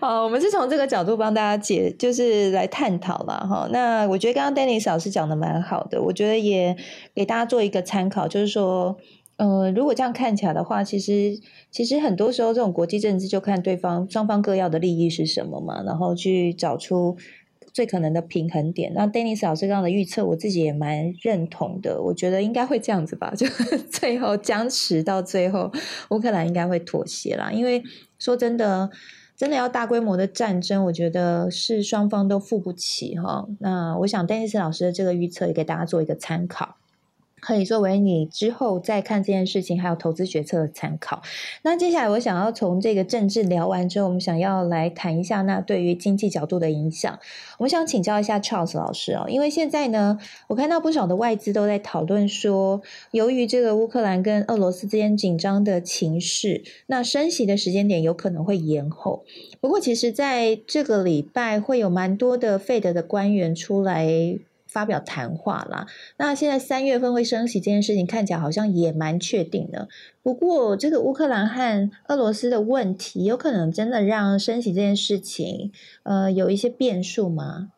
[0.00, 3.68] 好，我们是从这个角度帮大家解，就是来探讨了哈。
[3.70, 6.76] 那我觉得刚刚 Danny 老师讲的蛮好的，我觉得也
[7.14, 8.96] 给大家做一个参考，就是说。
[9.38, 11.38] 呃，如果这样看起来的话，其实
[11.70, 17.16] 其实很多时候这种国际政治就看对方双方各要的利益是什么嘛，然后去找出
[17.72, 18.92] 最可能的平衡点。
[18.94, 22.02] 那 Dennis 老师这样的预测，我自己也蛮认同的。
[22.02, 23.46] 我觉得应该会这样子吧， 就
[23.90, 25.70] 最后僵持到最后，
[26.10, 27.52] 乌克兰应该会妥协啦。
[27.52, 27.82] 因为
[28.18, 28.90] 说真的，
[29.36, 33.46] 真的要大规模的战争，我觉得是双方都付不起哈。
[33.60, 36.76] 那我想 Dennis 老师的这个预测也给大家做一个参考。
[37.40, 41.22] 可以作为你之后再看这件事情还有投资决策的参考。
[41.62, 47.18] 那接下来我想要从这个政治聊完之后，我们想要来谈一下那对于经济角度的影响。
[47.58, 59.24] 我们想请教一下 Charles 老师哦，因为现在呢，我看到不少的外资都在讨论说，由于这个乌克兰跟俄罗斯之间紧张的情势，那升息的时间点有可能会延后。
[59.60, 64.38] 不过，其实在这个礼拜会有蛮多的费德的官员出来。
[64.68, 65.86] 发表谈话啦。
[66.18, 69.88] 那现在三月份会升息这件事情看起来好像也蛮确定的。
[70.22, 77.70] 不过，这个乌克兰和俄罗斯的问题，有可能真的让升息这件事情，呃，有一些变数吗？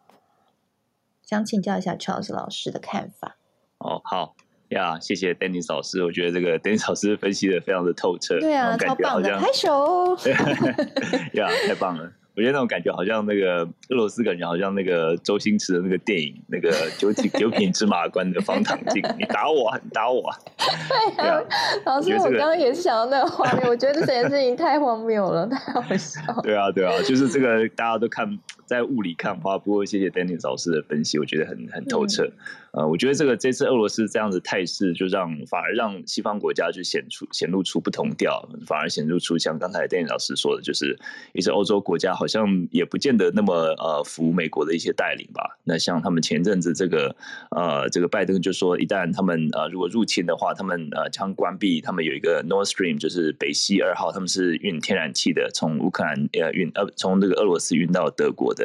[1.25, 3.37] 想请教一下 Charles 老师的看法。
[3.79, 4.35] 哦，好，
[4.71, 10.17] 呀，谢谢 Dennis 老师，我觉得这个 Dennis 老师分析的非常的透彻，对啊，超棒的，拍手，
[11.35, 12.13] 呀，太棒了。
[12.37, 20.23] 我觉得那种感觉好像那个俄罗斯，感觉好像那个周星驰的那个电影，那个九品九品芝麻官的方唐镜，你打我，你打我。
[21.17, 21.41] 对啊，
[21.85, 26.21] 老师，我刚刚也是想到那个画面，我觉得这件事情太荒谬了， 太好笑。
[26.43, 28.39] 对啊，对啊，就是这个大家都看
[28.71, 29.59] 在雾里看花。
[29.59, 32.31] 不过谢谢 Danny 老师的分析，我觉得很很透彻。
[32.73, 40.97] 呃，我觉得这个这次俄罗斯这样子态势，就让反而让西方国家就显出显露出不同调，反而显露出像刚才电影老师说的，就是
[41.33, 45.59] 一些欧洲国家好像也不见得那么呃服美国的一些带领吧。
[45.65, 47.17] 那像他们前阵子这个
[47.51, 58.60] 呃这个拜登就说，一旦他们呃如果入侵的话，他们呃将关闭他们有一个 Nord Stream，就是北溪二号，他们是运天然气的，从乌克兰呃运呃从那个俄罗斯运到德国的，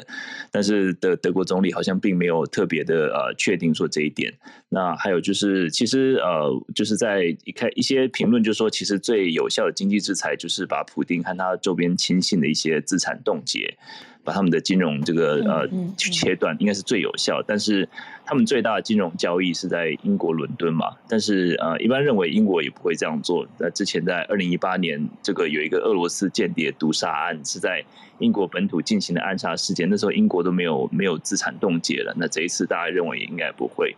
[0.51, 3.85] 但是德德国总理好像并没有特别的呃确定说。
[3.95, 4.33] 这一点，
[4.67, 13.77] 那还有就是，其实呃，就是在一开一些评论就说，其实最有效的经济制裁就是把普丁和他周边亲信的一些资产冻结，
[14.23, 17.41] 把他们的金融这个呃切断，应该是最有效。
[17.47, 17.87] 但是
[18.25, 20.97] 他们最大的金融交易是在英国伦敦嘛？
[21.07, 23.47] 但是呃，一般认为英国也不会这样做。
[23.59, 27.85] 那之前在二零一八年，这个有一个俄罗斯间谍毒杀案是在。
[28.19, 32.13] 英国本土进行的暗杀事件，那时候英国都没有没有资产冻结了。
[32.17, 33.95] 那这一次大家认为也应该不会。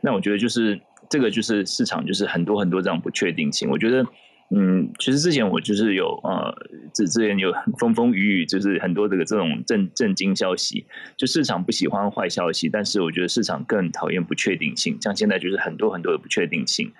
[0.00, 3.70] 那我觉得就是这个就是市场就是很多很多这样不确定性。
[3.70, 4.06] 我觉得，
[4.50, 6.54] 嗯，其实之前我就是有呃，
[6.92, 10.84] 这之前有风风雨雨，就是很多这个这种震震惊消息。
[11.16, 14.98] 就市场不喜欢坏消息，但是我觉得市场更讨厌不确定性。
[15.00, 16.92] 像现在就是很多很多的不确定性。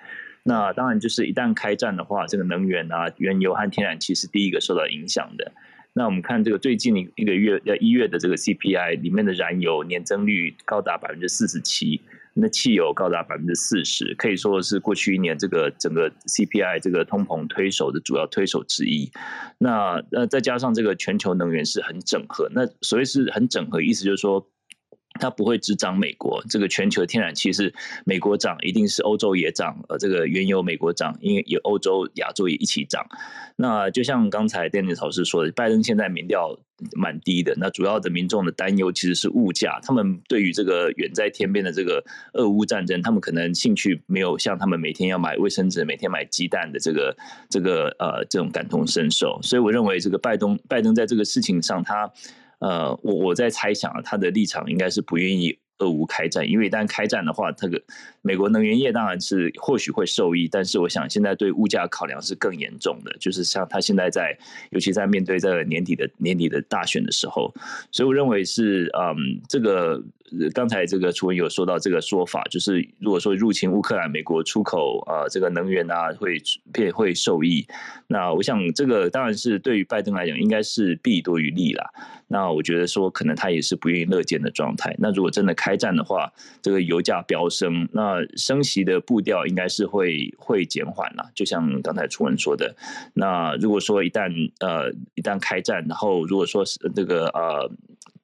[0.47, 5.51] 那当然就是一旦开战的话，这个能源啊、原油和天然气是第一个受到影响的。
[5.97, 12.01] 那我们看这个最近一一个月，呃一月的这个 CPI 里面的燃油年增率高达百分之四十七，
[12.33, 19.09] 那汽油高达百分之四十，可以说是过去一年这个整个 CPI 这个通膨推手的主要推手之一。
[19.57, 24.45] 那呃再加上这个全球能源是很整合，那所谓是很整合，意思就是说。
[25.19, 27.73] 它不会只涨美国，这个全球天然气是
[28.05, 29.77] 美国涨，一定是欧洲也涨。
[29.87, 33.05] 呃，这个原油美国涨，因为有欧洲、亚洲也一起涨。
[33.55, 36.59] 那就像刚才电子老师说的，拜登现在民调
[36.97, 37.55] 蛮低的。
[37.57, 42.03] 那主要的民众的担忧其实是物价，他们对于这个远在天边的这个
[42.33, 47.15] 俄乌战争，他们可能兴趣没有像他们每天要买卫生纸、每天买鸡蛋的这个
[47.49, 49.39] 这个呃这种感同身受。
[49.41, 52.11] 所以我认为这个拜登拜登在这个事情上，他。
[52.67, 55.57] 呃，我我在猜想啊，他的立场应该是不愿意。
[55.79, 57.77] 俄乌开战，因为一旦开战的话，这个
[58.21, 64.37] 美国能源业当然是或许会受益，但是我想现在对物价考量是更严重的，就是像他现在在，
[64.69, 67.53] 尤其在面对这个年底的年底的大选的时候，
[67.91, 70.01] 所以我认为是，嗯，这个
[70.53, 76.41] 刚才这个楚文有说到这个说法，就是如果说入侵乌克兰，美国出口啊这个能源啊会
[76.73, 77.65] 变会受益，
[78.07, 81.89] 那我想这个当然是对于拜登来讲应该是弊多于利啦。
[82.27, 84.95] 那我觉得说可能他也是不愿意乐见的状态。
[84.97, 91.29] 那如果真的开战的话，这个油价飙升，那升息的步调应该是会会减缓了。
[91.35, 92.75] 就像刚才楚文说的，
[93.13, 97.71] 那如果说一旦呃一旦开战，然后如果说是这个呃。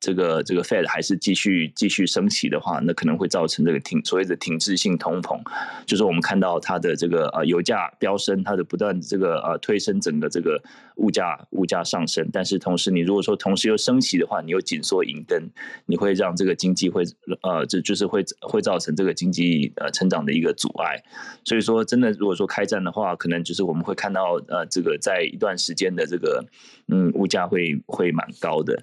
[0.04, 5.38] 这个这个 Fed 还是继续继去升息的话，那可能会造成这个停所谓的停滞性通膨，
[5.86, 10.64] 就是我们看到它的这个呃油价飙升，它的不断这个呃推升整个这个
[10.96, 15.44] 物价物价上升，但是同时你如果说同时又升息的话，你又紧缩银根，
[15.86, 17.04] 你会让这个经济会
[17.42, 21.04] 呃这就是会会造成这个经济呃成长的一个阻碍。
[21.44, 26.46] 所以说，真的如果说开战的话，可能就是我们会看到呃这个在一段时间的这个
[26.88, 28.82] 嗯物价会会蛮高的。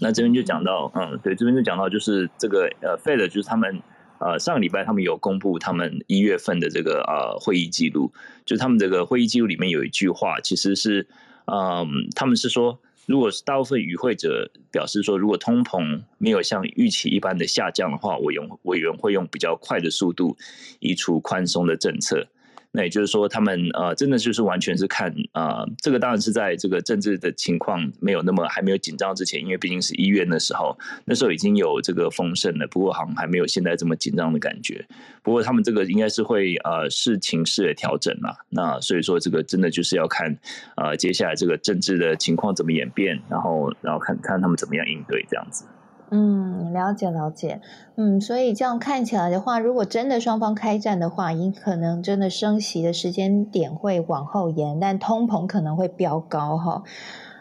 [0.00, 3.80] 那这边就讲到，嗯，对，这边就讲到，就是这个呃，Fed 就是他们
[4.18, 8.12] 呃上个礼拜他们有公布他们一月份的这个呃会议记录，
[8.44, 11.06] 就他们这个会议记录里面有一句话，其实是
[11.46, 20.36] 嗯，他们是说，如果是大部分与会者表示说，如果通膨没有像预期一般的下降的话，委员委员会用比较快的速度
[20.80, 22.26] 移除宽松的政策。
[22.72, 34.86] 那也就是说，他们呃，真的就是完全是看啊，这个当然是在这个政治的情况没有那么还没有紧张之前，因为毕竟是医院的时候，那时候已经有这个丰盛了，不过好像还没有现在这么紧张的感觉。
[35.22, 38.44] 不过他们这个应该是会呃视情势的调整了。
[38.50, 40.36] 那所以说这个真的就是要看
[40.76, 45.64] 呃接下来这个政治的情况怎么演变，然后然后看看他们怎么样应对这样子。
[46.12, 47.60] 嗯，了解了解，
[47.96, 56.82] 嗯，所以这样看起来的话，如果真的双方开战的话，你可能真的升息的时间点会往后延，但通膨可能会飙高哈。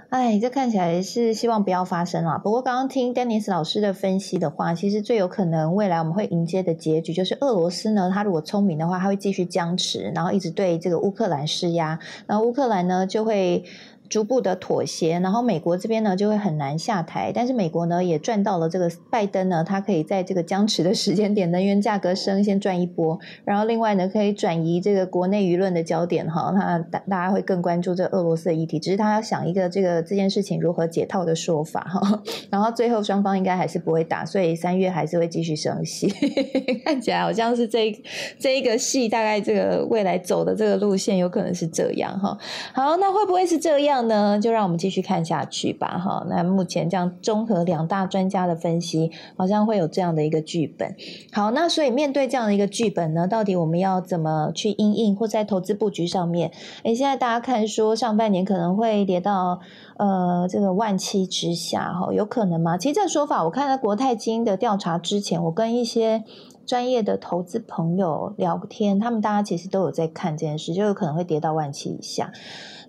[0.10, 2.38] 哎，这看起来是希望不要发生啦。
[2.38, 13.66] 不过刚刚听 Dennis 老师的分析的话，其实最有可能未来我们会迎接的结局，就是俄罗斯呢，他如果聪明的话，他会继续僵持，然后一直对这个乌克兰施压，然后乌克兰呢就会。
[14.10, 36.08] 逐步的妥协，然后美国这边呢就会很难下台，但是美国呢也赚到了这个拜登呢，他可以在这个僵持的时间点，能源价格升先赚一波，然后另外呢可以转移这个国内舆论的焦点哈，他大大家会更关注这俄罗斯的议题，只是他要想一个这个这件事情如何解套的说法哈， 然后最后双方应该还是不会打，所以三月还是会继续升息，
[36.86, 37.92] 看起来好像是这
[38.40, 42.38] 这一个戏大概这个未来走的这个路线有可能是这样哈，
[42.74, 43.95] 好，那会不会是这样？
[43.96, 46.26] 样呢，就让我们继续看下去吧，哈。
[46.30, 50.96] 那目前这样综合两大专家的分析，好像会有这样的一个剧本。
[51.32, 56.52] 好，那所以面对这样的一个剧本呢，到底我们要怎么去应应，或在投资布局上面？
[56.84, 59.62] 诶，现在大家看说上半年可能会跌到
[59.98, 62.78] 呃这个万七之下，哈，有可能吗？
[62.78, 66.24] 其实这说法，我看在国泰金的调查之前，我跟一些
[66.66, 72.32] 专业的投资朋友聊天，他们大家其实都有在看这件事，就有可能会跌到万七以下。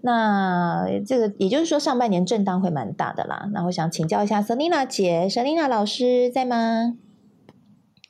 [0.07, 3.48] 那这个也就是说，上半年震荡会蛮大的啦。
[3.52, 6.94] 那我想请教一下 Selina 姐，Selina 老师在吗？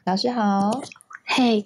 [0.05, 0.83] 老师好。
[1.25, 1.65] 嘿，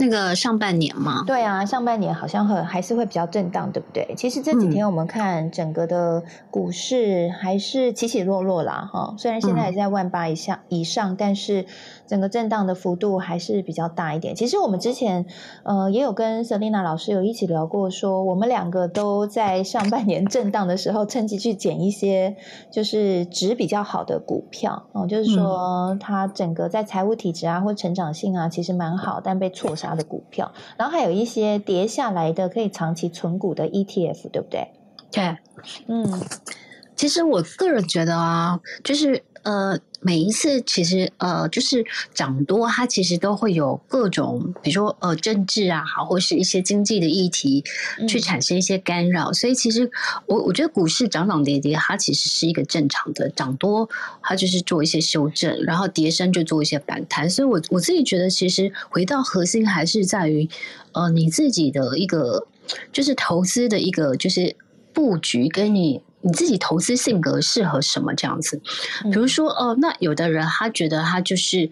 [0.00, 4.14] 那个上半年嘛，对啊，上半年好像很还是会比较震荡，对不对？
[4.16, 9.14] 其实这几天我们看整个的股市还是起起落落啦，哈。
[9.16, 11.66] 虽然现在还在万八以下以上，但是
[12.06, 14.34] 整个震荡的幅度还是比较大一点。
[14.34, 15.26] 其实我们之前
[15.62, 22.36] 呃也有跟 Selina 老师有一起聊过，说我们两个都在上半年震荡的时候，趁机去捡一些
[22.70, 29.00] 就是值比较好的股票哦，就是说它整个在财务体质啊或成长性啊，其实蛮。
[29.00, 34.72] 好，但被错杀的股票，然后还有一些跌下来的可以长期存股的 ETF，对不对？
[35.10, 35.36] 对，
[35.88, 36.20] 嗯，
[36.94, 39.78] 其实我个人觉得啊，就是呃。
[40.02, 41.84] 每一次其实呃，就是
[42.14, 47.62] 涨多，它其实都会有各种，比如说呃政治啊，好，或是一些经济的议题，
[48.08, 49.30] 去产生一些干扰。
[49.30, 49.90] 所以其实
[50.24, 53.90] 我我觉得股市涨涨跌跌，它其实是一个正常的，涨多
[54.22, 57.28] 它就是做一些修正，然后跌升就做一些反弹。
[57.28, 60.48] 所以我我自己觉得，其实回到核心还是在于
[60.92, 62.46] 呃你自己的一个
[62.90, 64.56] 就是投资的一个就是
[64.94, 66.00] 布局跟你。
[66.22, 68.60] 你自己投资性格适合什么这样子？
[69.04, 71.70] 比如说，哦，那有的人他觉得他就是，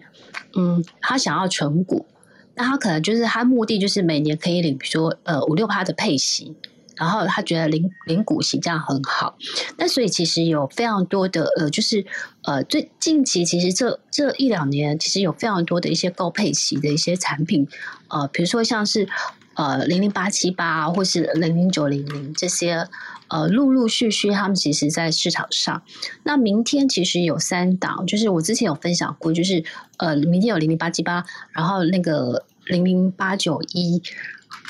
[0.55, 2.07] 嗯，他想要存股，
[2.55, 6.55] 那他可能就是他目的就是每年可以领，比如说呃五六趴的配息，
[6.95, 9.37] 然后他觉得领领股息这样很好。
[9.77, 12.03] 那所以其实有非常多的呃，就是
[12.41, 17.67] 呃最近期其实这这一两年其实有非常多的一些高配息的一些产品，
[18.07, 19.07] 呃，比如说像是
[19.53, 22.87] 呃零零八七八或是零零九零零这些。
[23.29, 25.81] 呃，陆陆续续，他们其实，在市场上。
[26.23, 29.63] 那明天其实有三档，就是我之前有分享过，就是
[29.97, 34.01] 呃，明天有零零八七八，然后那个零零八九一，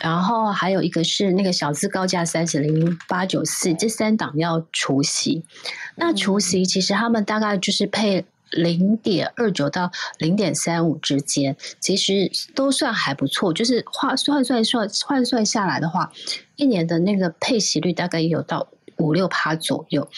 [0.02, 5.44] 然后还有一个是那个小资高价三十零零八九四，这三档要除息。
[5.96, 8.26] 那除息其实他们大概就是配。
[8.52, 13.54] 零点二九到零点三五之间，其实都算还不错。
[13.54, 16.12] 就是换算算算换算下来的话，
[16.56, 20.10] 一年的那个配息率大概也有到五六趴左右。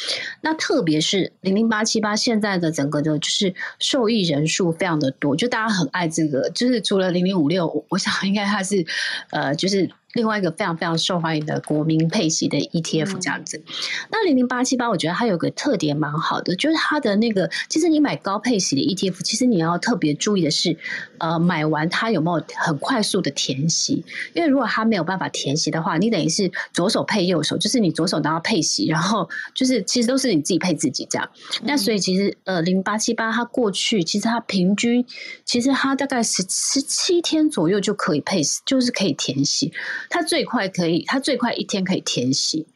[0.41, 6.49] 那特别是零零八七八，现在的整个的就是受益人数非常的多，就大家很爱这个。
[6.49, 8.85] 就是除了零零五六，我想应该它是
[9.31, 9.89] 呃，就是。
[10.13, 13.63] 另外一个非常非常受欢迎的国民配息的 ETF 这样子，
[14.11, 20.77] 那零零八七八，我觉得它有个特点蛮好的，就是它的那个，其实你买高配息的 ETF，其实你要特别注意的是，
[21.19, 24.03] 呃，买完它有没有很快速的填息，
[24.33, 31.29] 因为如果它没有办法填息的话，你等于是左手配右手，就是你左手拿到配息，然后就是其实都是你自己配自己这样。
[31.63, 35.05] 那所以其实呃零八七八它过去其实它平均，
[35.45, 39.71] 其实它大概十十七天左右就可以配，就是可以填息。
[40.09, 42.67] 它最快可以，它最快一天可以填息，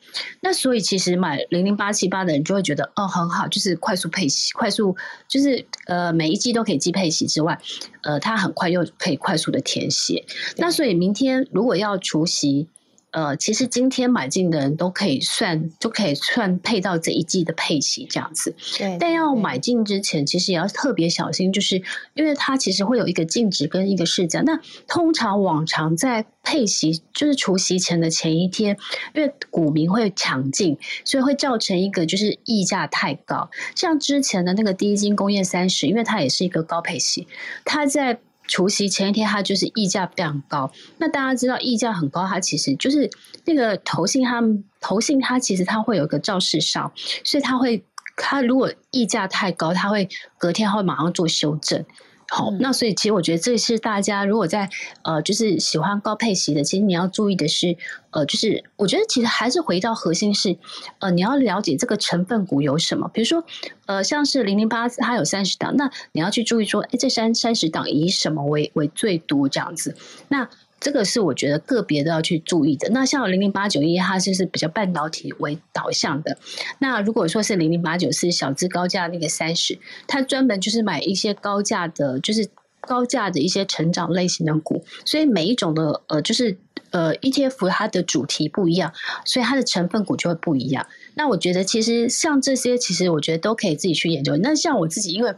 [0.41, 4.95] 那所以其实买零零八七八的人就会觉得哦很好，就是快速配息，快速
[5.27, 7.59] 就是呃每一季都可以寄配息之外，
[8.03, 10.25] 呃它很快又可以快速的填写，
[10.57, 12.67] 那所以明天如果要除息。
[13.15, 18.53] 呃，其实今天买进的人都可以算，就可以算配到这一季的配息这样子。
[18.77, 21.81] 对，但要买进之前，其实也要特别小心，就是
[22.13, 24.41] 因为它其实会有一个净值跟一个市价。
[24.41, 28.75] 那通常往常在配息，就是除息前的前一天，
[29.13, 33.49] 因为股民会抢进，所以会造成一个就是溢价太高。
[33.75, 37.29] 像之前的那个第一金工业三十，因为它也是一个高配息，
[37.63, 38.19] 它在。
[38.47, 40.71] 除夕前一天它就是溢价非常高。
[40.97, 43.09] 那大家知道溢价很高，它其实就是
[43.45, 44.41] 那个投信，它
[44.79, 46.91] 投信它其实它会有一个肇事上，
[47.23, 47.83] 所以它会
[48.15, 51.83] 它如果溢价太高，它会隔天会马上做修正。
[52.29, 54.69] 好，那所以其实我觉得这是大家如果在
[55.03, 57.77] 呃，就是喜欢高配息的，其实你要注意的是，
[58.09, 60.57] 呃，就是我觉得其实还是回到核心是，
[60.99, 63.43] 呃，你要了解这个成分股有什么，比如说，
[63.85, 69.95] 呃，像是零零八它有三十档，那你要去注意说，哎，这三三十档以什么为为最多这样子，
[70.27, 70.49] 那。
[70.85, 72.87] 这个是我觉得个别都要去注意的。
[72.89, 76.37] 那像零零八九一，它就是比较半导体为导向的。
[76.77, 82.47] 那如果说是零零八九是小资高价那个三十，它专门就是买一些高价的，就是
[82.81, 84.85] 高价的一些成长类型的股。
[85.05, 86.55] 所以每一种的呃，就是
[86.91, 88.93] 呃 ETF 它的主题不一样，
[89.25, 90.85] 所以它的成分股就会不一样。
[91.15, 94.37] 那我觉得其实像这些，其实我觉得都可以自己去研究。
[94.37, 95.33] 那像我自己，因为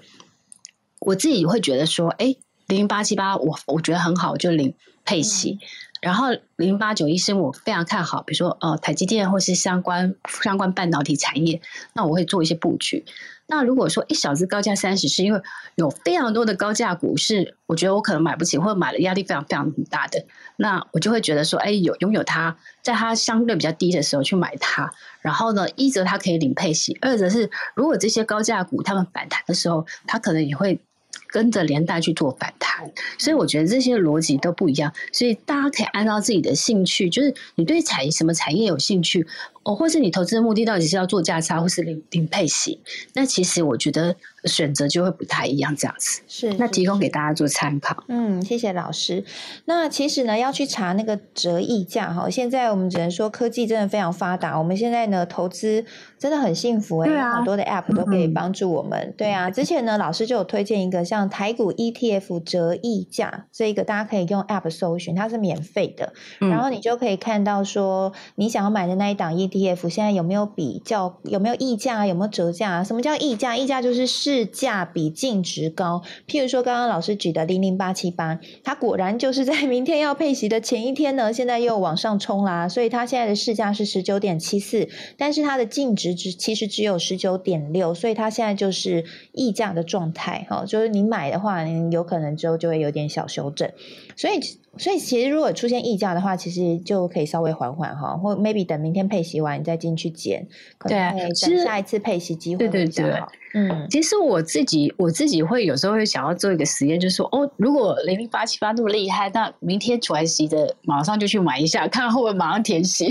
[0.99, 2.35] 我自己会觉得说，哎，
[2.67, 4.73] 零零八七八，我我觉得很好，就零。
[5.07, 5.57] 配息，
[6.01, 6.27] 然后
[6.57, 11.61] 零八九一是我非常看好，比如说呃台积电或是相关相关半导体产业，
[11.93, 13.05] 那我会做一些布局。
[13.49, 15.41] 那如果说一小资高价三十，是因为
[15.75, 20.25] 有非常多的高价股是我觉得我可能买不起，或者买了压力非常非常很大的，
[20.57, 24.91] 那我就会觉得说，哎，有拥有它，在它相对比较低的时候去买它，
[25.21, 30.81] 然后呢，一则它可以领配息，二则是如果这些高价股它们反弹的时候，它可能也会。
[31.27, 39.25] 跟着连带去做反弹，所以我觉得这些逻辑都不一样，所以大家可以按照自己的兴趣，就是你对产什么产业有兴趣。
[39.63, 42.79] 哦，或是你投资的目的到底是要做价差，或是零零配息？
[43.13, 44.15] 那其实我觉得
[44.47, 46.21] 选择就会不太一样，这样子。
[46.27, 48.03] 是，那提供给大家做参考。
[48.07, 49.23] 嗯，谢谢老师。
[49.65, 52.29] 那其实呢，要去查那个折溢价哈。
[52.29, 54.57] 现在我们只能说科技真的非常发达。
[54.57, 55.85] 我们现在呢，投资
[56.17, 59.13] 真的很幸福哎，有很多的 App 都可以帮助我们。
[59.17, 69.87] 对啊，之前呢，老师就有推荐一个像台股 ETF 折溢价，这一个大家可以用 App 搜寻，它是免费的，然后你就可以看到说你想要买的那一档 ETF。
[69.87, 71.19] E 现在有没有比较？
[71.23, 72.05] 有没有溢价？
[72.05, 72.71] 有没有折价？
[72.71, 73.55] 啊什么叫溢价？
[73.57, 76.03] 溢价就是市价比净值高。
[76.27, 90.45] 譬如说，刚刚老师举的零零八七八，它果然就是在明天要配息的前一天呢，现在又往上冲啦，所以它现在的市价是十九点七四，但是它的净值只其实只有十九点六，所以它现在就是溢价的状态。
[90.49, 93.71] 哈，就是你买的话，你有可能之后就会有点小修正，
[94.17, 94.41] 所以。
[94.79, 100.47] 所以其实如果出现溢价的话，其实就可以稍微缓缓哈，或 maybe 等明天配息完你再进去减，
[100.77, 103.27] 可能等下一次配息机会比较好。
[103.55, 113.07] 嗯，其实我自己我自己会有时候会想要做一个实验，就是说哦，如果零零八七八那么厉害，那明天出来息的马上就去买一下，看会不会马上填息。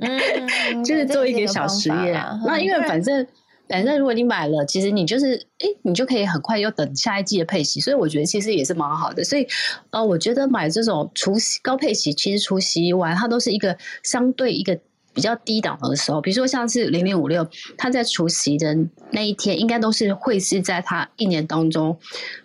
[0.00, 0.18] 嗯，
[0.82, 2.20] 就是做一个小实验。
[2.44, 3.24] 那因为反正。
[3.68, 9.24] 反正如果你买了，其实你就是哎，你就可以很快又等下一季的配息，所以我觉得其实也是蛮好的。
[9.24, 9.46] 所以
[9.90, 14.78] 呃，我觉得买这种除息高配息，其实除息完它都是一个相对一个。
[15.14, 17.46] 比较低档的时候，比如说像是零零五六，
[17.78, 18.76] 它在除夕的
[19.12, 21.96] 那一天，应该都是会是在它一年当中，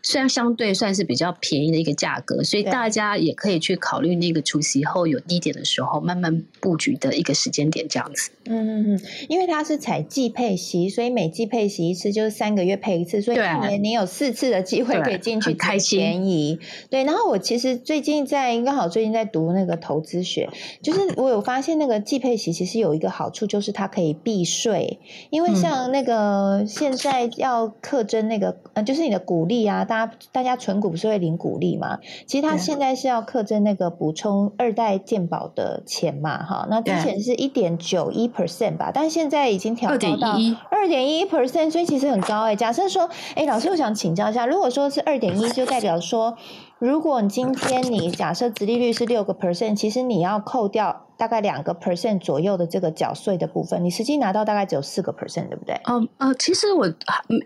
[0.04, 8.30] 虽然相对算是比较便宜的一个价格，所以大家也可以去考虑那个除夕后有低点的时候，慢慢布局的一个时间点这样子。
[8.46, 16.60] 嗯嗯嗯，因为它是采季配息，所以每季配息一次就是三个月配一次，所以一年你有四次的机会可以进去开便宜。
[16.92, 20.48] 对，然后我其实最近在刚好最近在读那个投资学，
[20.84, 22.59] 就是我有发现那个季配息。
[22.60, 25.00] 其实有一个好处，就是它可以避税，
[25.30, 32.00] 因为像那个现在要课征那个，呃，就是你的股利啊，大家大家存股不是会领股利嘛？
[32.28, 40.36] 其实它现在是要课征那个补充二代健保的钱嘛，哈，那之前是一点九一 percent 吧，但现在已经调高到
[40.70, 42.58] 二点一 percent，所以其实很高哎。
[42.58, 46.36] 假设说，哎，老师，我想请教一下，如果说是二点一，就代表说。
[46.80, 55.76] 如果你今天你假设殖利率是六个 percent，其实你要扣掉大概两个 percent 左右的这个缴税的部分，你实际拿到大概只有四个 percent，对不对？
[55.84, 56.86] 哦呃，其实我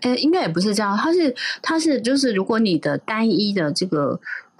[0.02, 4.18] 呃应该也不是这样，它是它是就是如果你的单一的这个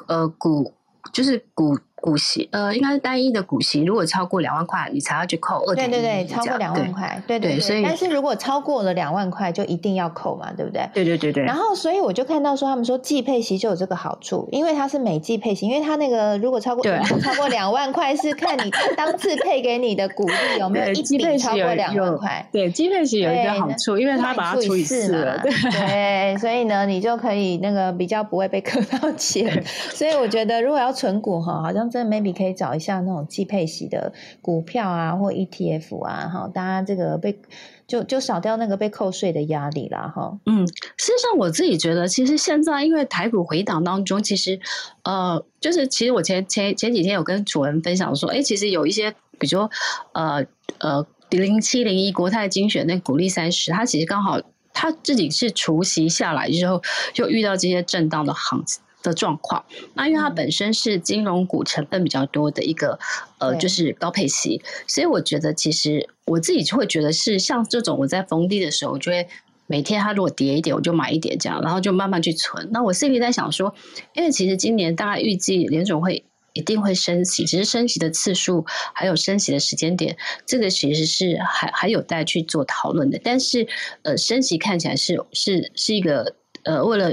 [0.09, 0.75] 呃股
[1.13, 1.79] 就是股。
[2.05, 7.61] 股息呃，应该是单一的股息，如果超过两万块，你才要去扣二点对对对，超过两万块，对对对。
[7.61, 10.87] 所以，但是如果超过了两万块，就一定要扣嘛，对不对？
[10.93, 11.43] 对对对对。
[11.45, 22.47] 然后，所以我就看到说，他们说季配息就有这个好处，因为它是每季配息，因为它那个如果超过超过两万块，是看你 当次配给你的股利有没有一笔超过两万块。
[22.53, 29.65] 对，季配息有一个好处，因为它把它除以四了，对，所以呢，你就可以那个比较不会被扣到钱。
[29.95, 31.91] 所以我觉得，如果要存股哈，好像。
[31.95, 37.39] 真的 maybe 可以找一下那种季配息的股票啊，或 ETF 啊，哈，大家这个被
[37.87, 40.37] 就就少掉那个被扣税的压力啦，哈。
[40.47, 44.59] 嗯，事实上我自己觉得，其实现在因为台股回档当中，其实
[45.05, 49.71] 呃，就是其实我前前前几天有跟主人分享说，哎，其实有一些，比如说
[50.15, 50.45] 呃
[50.79, 54.41] 呃零七零一国泰精选那股利三十，它其实刚好。
[54.77, 56.83] 他自己是除夕下来之后，
[57.13, 59.65] 就遇到这些震荡的行情的状况。
[59.95, 62.99] 那因为它本身是金融股成分比较多的一个
[63.39, 69.29] 呃，就是高配息，所以我觉得其实我自己就会觉得是像这种我在逢低的时候，我就会
[69.69, 72.69] 每天它如果跌一点，我就买一点这样，然后就慢慢去存。
[72.73, 73.73] 那我心里在想说，
[74.15, 76.25] 因为其实今年大概预计联总会。
[76.57, 83.21] 一定会升息，只是升息的次数还有升息的时间点，这个其实是还还有待去做讨论的。
[83.25, 83.67] 但是，
[84.03, 87.11] 呃，升息看起来是是是一个呃，为了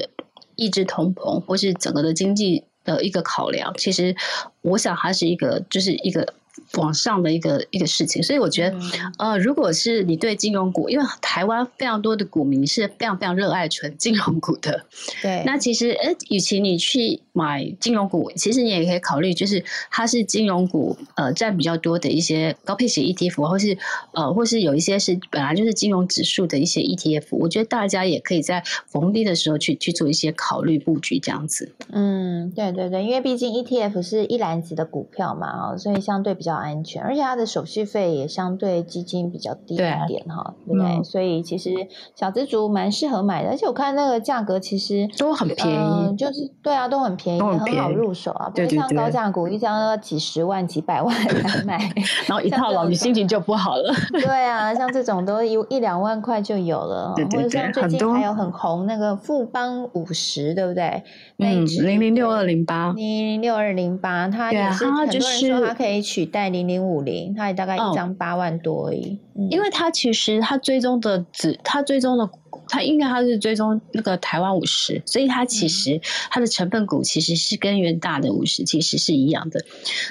[0.62, 3.74] 抑制通膨或是整个的经济的一个考量。
[3.78, 4.16] 其实，
[4.62, 6.34] 我想还是一个就是一个。
[6.78, 8.78] 往上的一个一个事情，所以我觉得，
[9.18, 14.86] 呃，如果是你对金融股，因为台湾非常多的股民是非常非常热爱纯金融股的，
[15.22, 23.78] 对，那其实，呃，与其你去买金融股，其实你也可以考虑，就是它是金融股，呃，占比较多的一些高配型 ETF，或是
[24.14, 31.74] 呃，或是有一些是本来就是金融指数的一些 ETF，我觉得大家也可以在逢低的时候去去做一些考虑布局这样子。
[31.92, 36.62] 嗯，对对对，因为毕竟 ETF 是一篮子的股票嘛，哦所以相对比较。
[36.62, 41.04] 安全，而且它的手续费也相对基金比较低一点哈，对不对？
[41.04, 41.72] 所以其实
[42.14, 51.78] 小资族蛮适合买的，而且我看那个价格其实都很便宜，就是对啊，都很便宜，很好入手啊，不像高价股一张要几十万、几百万来买，
[52.28, 53.92] 然后一套牢，你心情就不好了。
[54.12, 61.02] 对啊，像这种都一一两万块就有了，或者像最近还有很红那个富邦五十，对不对？
[61.38, 66.52] 嗯，零零六二零八，零零六二零八，它也是很多人说它可以取代。
[66.52, 69.20] 零零五零，它也大概一张八万多而已。
[69.50, 72.30] 因为它其实它追踪的只，它追踪的，
[72.68, 79.64] 它应该它是追踪那个台湾五十，所以它其实它的成分股其实是跟元大的五十其实是一样的。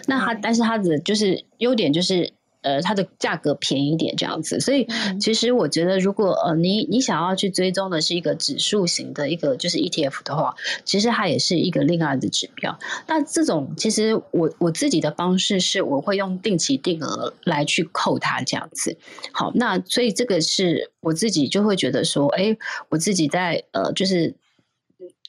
[0.06, 2.32] 那它但是它的就是优点就是。
[2.62, 4.86] 呃，它的价格便宜点这样子，所以
[5.20, 10.54] 其实我觉得，如果呃你你想要去追踪的是一个指数型的一个就是 ETF 的话，
[10.84, 12.78] 其实它也是一个另外的指标。
[13.06, 18.96] 那这种其实我我自己的方式是，我会用定期定额来去扣它这样子。
[19.32, 22.56] 好，那所以这个是我自己就会觉得说，哎，
[22.90, 24.34] 我自己在呃就是。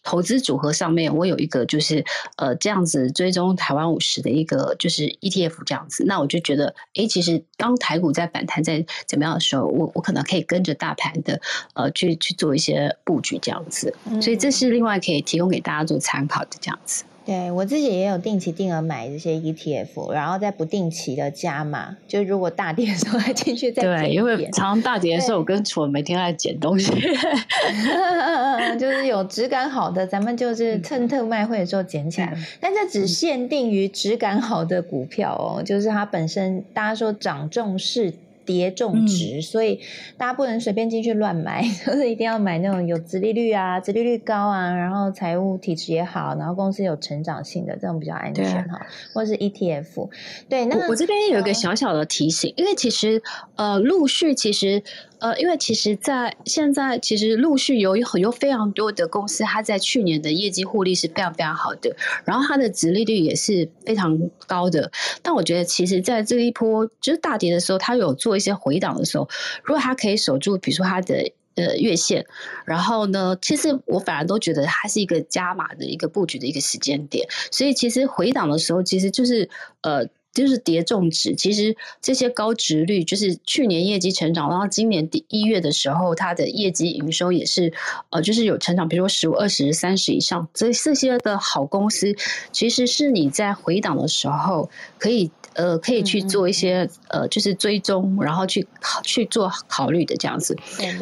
[0.04, 2.04] 投资组合上面，我有一个就是
[2.38, 11.40] 呃这样子追踪台湾五十的一个就是 ETF 这样子，那我就觉得，哎，其实当台股在反弹在怎么样的时候，我我可能可以跟着大盘的
[11.74, 17.04] 呃去去做一些布局这样子，所以这是另外可以提供给大家做参考的这样子。
[17.24, 26.92] 对我自己也有定期定额买这些 ETF，然后再不定期的加码，就如果大跌的时候 还进去再对，因为常常大跌的时候，我跟楚文每天在捡东西，
[28.80, 32.36] 就是有质感好的，咱们就是趁特卖会的时候捡起来。
[32.60, 38.14] 但这只限定于质感好的股票哦，就是它本身大家说涨重视。
[38.52, 39.80] 跌重值，所以
[40.18, 50.10] 大家不能随便进去乱买， 就是一定要买那种有殖利率啊、殖利率高啊，然后财务体质也好，然后公司有成长性的这种比较安全哈，或者是 ETF。
[50.50, 53.22] 对，那我这边有一个小小的提醒，因为其实
[53.56, 54.84] 呃，陆续其实。
[55.22, 61.96] 呃，因为其实，在现在其实陆续有有很多非常多的公司，它在去年的业绩获利是非常非常好的，
[62.26, 64.18] 然后它的值利率也是非常
[64.48, 64.92] 高的。
[65.22, 69.30] 但我觉得，其实在这一波就是大跌的时候，它有做一些回档的时候，
[69.64, 72.26] 如果它可以守住，比如说它的呃月线，
[72.66, 77.28] 然后呢，其实我反而都觉得它是一个加码的一个布局的一个时间点。
[77.52, 79.48] 所以其实回档的时候，其实就是
[79.84, 80.08] 呃。
[80.34, 87.74] 就是叠重值，其实这些高值率就是去年业绩成长，然后今年第一月的时候，它的业绩营收也是
[88.10, 92.16] 呃，就是有成长，比如说十五、二十、三十以上，这这些的好公司，
[92.52, 95.32] 其实是你在回档的时候可以。
[95.54, 98.66] 呃，可以去做一些呃，就是追踪，然后去
[99.04, 100.56] 去做考虑的这样子。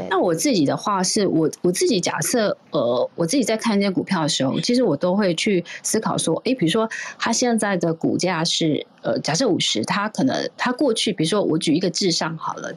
[0.10, 12.74] 那我自己的话，是我我自己假设，呃，我自己在看这些股票的时候，其实我都会去思考说，哎，比如说它现在的股价是呃，假设五十，他可能他过去，比如说我举一个智商好了，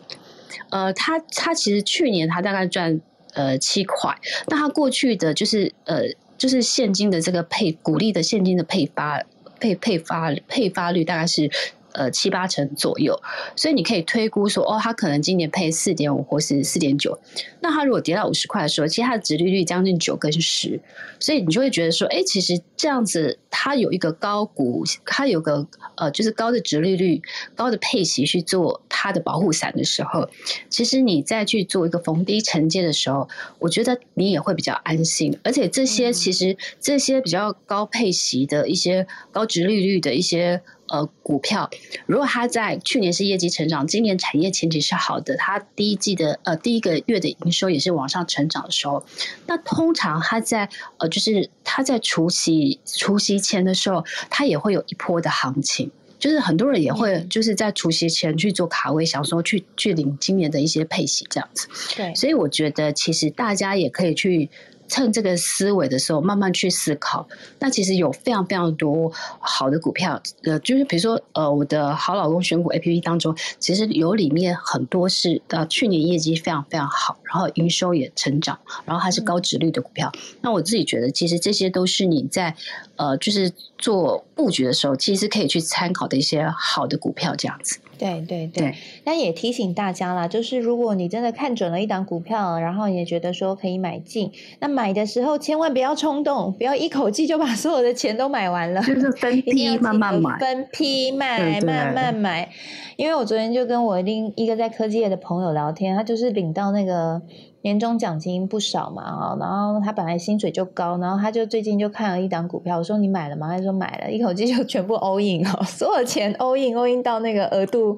[0.71, 3.01] 呃，他他其实去年他大概赚
[3.35, 4.17] 呃七块，
[4.49, 6.05] 那他过去的就是呃，
[6.39, 9.23] 就是现金的这个配股利的现金的配发。
[9.61, 11.49] 配配发配发率大概是
[11.93, 13.21] 呃七八成左右，
[13.57, 17.19] 所以你可以推估说，哦，它可能今年配四点五或是四点九，
[17.61, 20.81] 那它如果跌到五十块的时候，其实它的值利率将近九跟十，
[21.21, 25.67] 所以你就会觉得说，哎，其实这样子它有一个高股，它有个
[25.97, 27.23] 呃，就是高的值利率、
[27.55, 30.29] 高的配息去做它的保护伞的时候，
[30.69, 33.29] 其实你再去做一个逢低承接的时候，
[33.59, 35.39] 我觉得你也会比较安心。
[35.45, 40.63] 而且这些其实这些比较高配息的一些高值利率的一些。
[40.93, 41.71] 呃，股票
[42.05, 49.03] 如果它在去年是业绩成长，今年产业前景是好的，它第一季的呃第一个月的营收也是往上成长的时候，
[49.47, 50.69] 那通常它在
[50.99, 61.69] 呃就是它在除夕除夕前的时候，它也会有一波的行情，就是很多人也会就是在除夕前去做卡位，想说去去领今年的一些配息这样子。
[61.97, 64.51] 对，所以我觉得其实大家也可以去。
[64.93, 67.27] 趁这个思维的时候，慢慢去思考。
[67.59, 80.13] 那其实有非常非常多好的股票，呃，就是比如说，呃，我的好老公选股 A P P 当中，其实有里面很多是呃去年业绩非常非常好，然后营收也成长，然后它是高值率的股票。
[80.43, 82.55] 那我自己觉得，其实这些都是你在
[82.97, 87.79] 呃，就是做布局的时候，其实可以去参考的一些好的股票，这样子。
[88.03, 88.75] 对对对，
[89.05, 102.49] 那也提醒大家啦，就是如果你真的看准了一档股票，然后也觉得说可以买进，那买的时候千万不要冲动，不要一口气就把所有的钱都买完了，就是分批慢慢买，分批买，慢慢买。
[102.97, 107.23] 因为我昨天就跟我另一个在科技业的朋友聊天，他就是领到那个。
[107.63, 113.49] 年终奖金不少嘛，哈，然后他本来薪水就高，然后他就最近就看了一档股票，我说你买了吗？
[113.49, 117.97] 他说买了，一口气就全部 all in 哦，所有钱 all in all in 到那个额度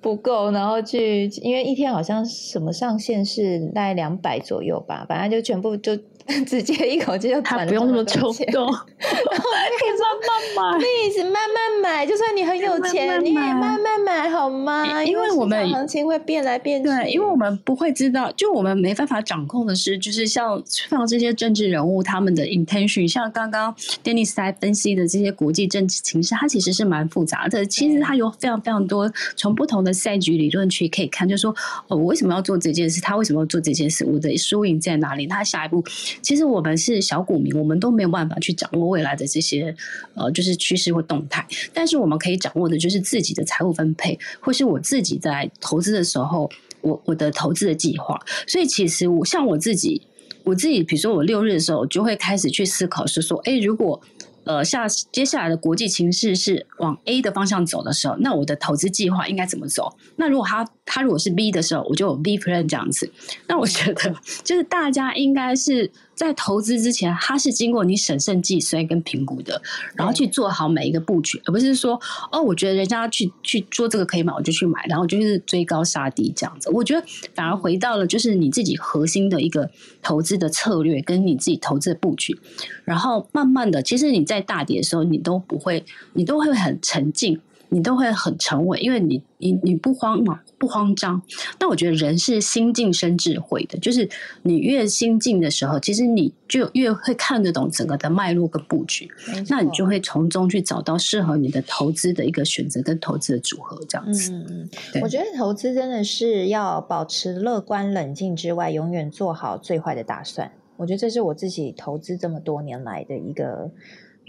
[0.00, 5.98] 不够，然后去，因为一天好像什么上限是大概两百左右吧，反正就全部就。
[6.46, 8.22] 直接一口气就他不用那么冲
[8.52, 15.02] 动，可以慢慢买，一直慢慢买，就算你很有钱，你也慢慢买好吗？
[15.04, 23.74] 因为我们行情会变来变去，对，因为我们不会知道，就我们没办法掌控的是，就是像像这些政治人物他们的 intention，像刚刚
[24.04, 27.64] Dennis 在分析的这些国际政治情势，它其实是蛮复杂的。
[27.64, 31.50] 其实它有非常非常多从不同的赛局理论去可以看，就说
[31.86, 33.00] 哦，我为什么要做这件事？
[33.00, 34.04] 他为什么要做这件事？
[34.04, 35.26] 我的输赢在哪里？
[35.26, 35.82] 他下一步。
[36.22, 39.74] 其实我们是小股民，我们都没有办法去掌握未来的这些
[40.14, 41.46] 呃，就是趋势或动态。
[41.72, 46.50] 但是我们可以掌握的就是自己的财务分配，或是我自己在投资的时候，
[46.80, 48.20] 我我的投资的计划。
[48.46, 50.02] 所以其实我像我自己，
[50.44, 54.00] 我自己，比如说我六日的时候，就会开始去思考，是说，哎，如果。
[54.44, 59.94] 呃，下接下来的国际情势是往 A 的方向走的时候，那我的投资计划应该怎么走？
[60.16, 63.12] 那如果他他如果是 B 的时候，我就有 B plan 这样子。
[63.46, 64.14] 那我觉得
[64.44, 65.90] 就是大家应该是。
[66.18, 69.62] 在投资之前，它是经过你审慎计算跟评估的，
[69.94, 71.98] 然后去做好每一个布局，而不是说
[72.32, 76.68] 哦，我觉得人家去去做这个可以买，我就去买，然后就是追高杀低这样子。
[76.70, 77.06] 我觉得
[77.36, 79.70] 反而回到了就是你自己核心的一个
[80.02, 82.36] 投资的策略，跟你自己投资的布局，
[82.84, 87.40] 然后慢慢的，其实你在大跌的时候，你都不会，你都会很沉静。
[87.70, 91.20] 你都会很沉稳，因为你你你不慌嘛，不慌张。
[91.60, 94.08] 那我觉得人是心静生智慧的，就是
[94.42, 99.10] 你越心静的时候，其实你就越会看得懂整个的脉络跟布局，
[99.48, 104.32] 那你就会从中去找到适合你的投资的一个选择跟投资的组合，这样子。
[104.32, 104.68] 嗯嗯，
[105.02, 110.50] 我觉得投资真的是要保持乐观冷静之外，永远做好最坏的打算。
[110.76, 113.70] 我觉得这是我自己投资这么多年来的一个。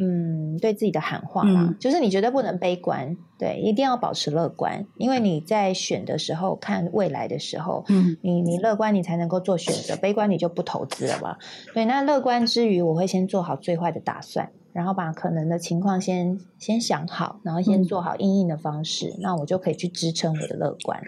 [0.02, 11.38] 嗯，对自己的喊话啦，就是你绝对不能悲观，对，一定要保持乐观，因为你在选的时候看未来的时候，嗯，你你乐观，你才能够做选择，悲观你就不投资了吧？
[11.74, 21.02] 对，那乐观之余，我会先做好最坏的打算，然后把可能的情况先先想好，然后先做好应应的方式，那我就可以去支撑我的乐观。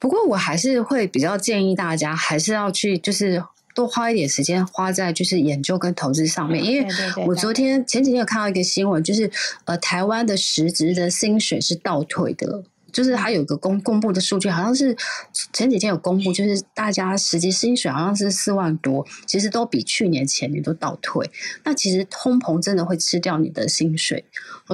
[0.00, 3.40] 不过我还是会比较建议大家，还是要去就是。
[3.76, 6.88] 多花一点时间花在就是研究跟投资上面，因为
[7.26, 9.30] 我昨天前几天有看到一个新闻，就是
[9.66, 12.64] 呃台湾的实职的薪水是倒退的。
[12.96, 14.96] 就是它有个公公布的数据，好像是
[15.52, 21.30] 前几天有公布，就是大家实际薪水好像是四万多，其实都比去年前年都倒退。
[21.62, 24.24] 那其实通膨真的会吃掉你的薪水，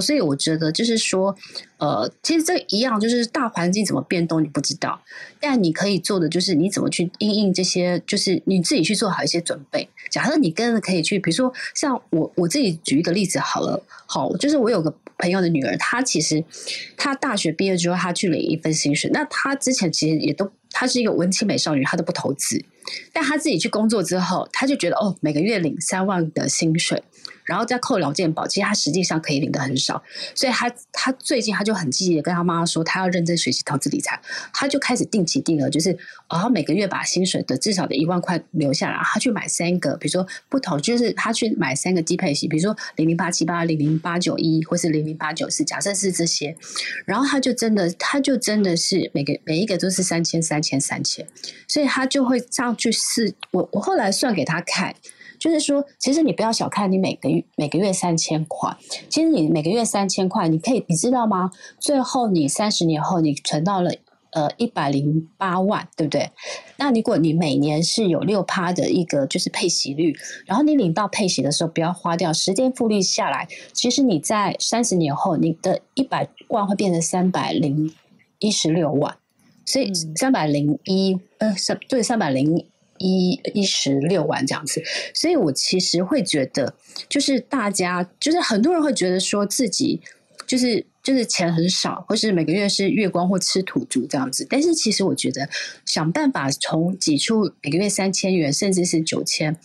[0.00, 1.34] 所以我觉得就是说，
[1.78, 5.02] 呃，其实这一样，就是大环境怎么变动你不知道，
[5.40, 9.88] 但你可以做的就是你怎么去应应这些，就是你自己去做好一些准备。
[10.12, 14.94] 假设你跟着可以去，比如说像我我自己举一个例子好了，好，就是我有个。
[15.18, 16.44] 朋友的女儿，她其实
[16.96, 19.10] 她大学毕业之后，她去领一份薪水。
[19.12, 22.64] 那她之前其实也都，她是一个文青美少女，她都不投资。
[23.12, 27.02] 但她自己去工作之后，她就觉得哦，每个月领三万的薪水，
[27.45, 30.03] 然后再扣劳健保，其实他实际上可以领的很少。
[30.34, 34.20] 所以他他最近他就很积极的跟他妈妈说，他要认真学习投资理财，
[34.53, 35.97] 他就开始定期定额，就是
[36.28, 46.57] 哦每个月把薪水的至少的一万块留下来，他去买三个，比如说不同，就是他去买三个低配型，比如说零零八七八、零零八九一，或是零零八九四，假设是这些，
[47.05, 51.26] 然后他就真的，他就真的是每个每一个都是三千、三千、三千，
[51.66, 53.34] 所以他就会上去试。
[53.51, 54.95] 我我后来算给他看。
[55.43, 58.76] 就是说，其实你不要小看你每个月每个月三千块，
[59.09, 61.51] 其实你每个月三千块，你可以你知道吗？
[61.80, 63.90] 最后你三十年后你存到了
[64.30, 66.30] 呃一百零八万，对不对？
[66.76, 70.16] 那如果你每年是有六趴的一个就是配息率，
[70.47, 77.93] 然后你领到配息的时候不要花掉，时间复利下来，其实你在三十年后你的一百万会变成三百零
[78.38, 79.16] 一十六万，
[79.66, 82.64] 所以三百零一呃三对三百零。
[83.03, 84.82] 一一十六万这样子，
[85.12, 86.74] 所以我其实会觉得，
[87.09, 90.00] 就是大家，就是很多人会觉得说自己
[90.46, 94.46] 就是就是钱很少，或是每个月是月光或吃土猪这样子。
[94.48, 95.48] 但是其实我觉得，
[95.84, 99.57] 想办法从挤出每个月三千元，甚至是九千，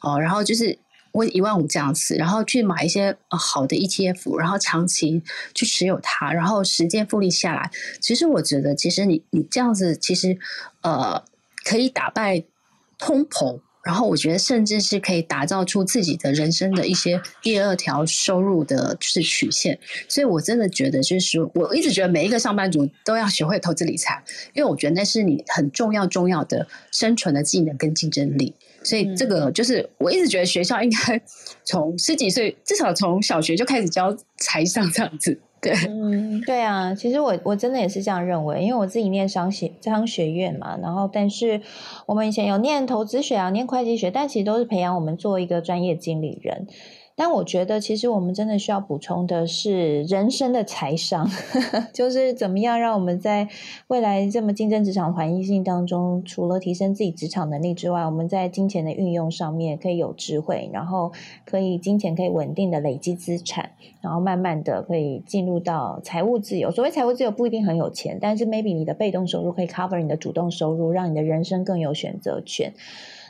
[0.00, 0.78] 哦，然后就是
[1.12, 5.22] 我一万五这样子，然后去买一些好的 ETF，然后长期
[5.54, 7.70] 去持有它，然后时间复利下来，
[8.00, 10.38] 其实我觉得，其实你你这样子，其实
[10.82, 11.24] 呃
[11.64, 12.44] 可以打败。
[12.98, 19.78] 通膨，然后我觉得甚至是可以打造出自己的人生的一些第二条收入的，就是曲线。
[20.08, 24.22] 所以我真的觉得，就是我一直觉得每一个上班族都要学会投资理财，
[24.54, 28.54] 因为我觉得那是你很重要重要的生存的技能跟竞争力。
[28.82, 31.20] 所以这个就是我一直觉得学校应该
[31.64, 35.40] 从十几岁，至少从小学就开始教财商这样子。
[35.88, 41.60] 嗯，对啊，其实我我真的也是这样认为，因为我自己念商学商学院嘛，然后但是
[42.06, 46.66] 我们以前有念投资学啊，念会计学，但其实都是培养我们做一个专业经理人。
[47.16, 51.30] 但我觉得，其实我们真的需要补充的是人生的财商，
[51.94, 53.48] 就是怎么样让我们在
[53.86, 61.12] 未来这么竞争职场环境当中，除了提升自己职场能力之外，我们在金钱的运用上面可以有智慧，然后
[61.44, 66.72] 可以金钱可以稳定的累积资产，然后慢慢的可以进入到财务自由。
[66.72, 72.74] 所谓财务自由，不一定很有钱，但是 maybe 你的被动收入可以 cover 你的主动收入，让你的人生更有选择权。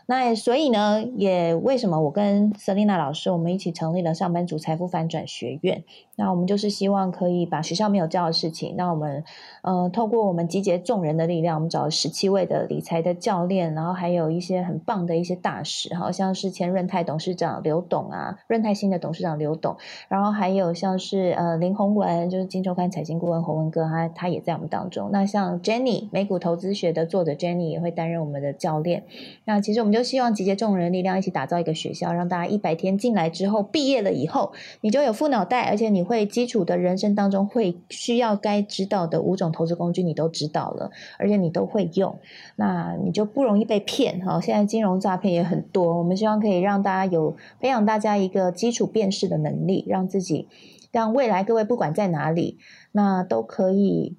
[0.06, 5.84] 那所以呢，也为什么我跟 Selina 老师我们一起成立了上班族财富反转学院？
[6.16, 9.24] 那我们就是希望可以把学校没有教的事情，那我们
[9.62, 19.74] 呃透过我们集结众人的力量，我们找了十七位的理财的教练，然后还有一些很棒的一些大使，好像是前润泰董事长刘董啊，润泰新的董事长刘董，
[20.08, 25.08] 然后还有像是呃林宏文，就是金周刊财经顾问洪文哥，他他也在我们当中。
[25.10, 29.04] 那像 Jenny 美股投资学的作者 Jenny 也会担任我们的教练。
[29.46, 29.94] 那其实我们。
[29.94, 42.18] 就希望集结众人力量，一起打造一个学校，让大家一百天进来之后，毕业了以后，你就有副脑袋，而且你会基础的人生当中会需要该知道的五种投资工具，你都知道了，而且你都会用，
[42.56, 44.40] 那你就不容易被骗哈。
[44.40, 50.48] 现在金融诈骗也很多，我们希望可以让大家有培养大家一个基础辨识的能力，让自己
[50.92, 52.58] 让未来各位不管在哪里，
[52.92, 54.16] 那都可以。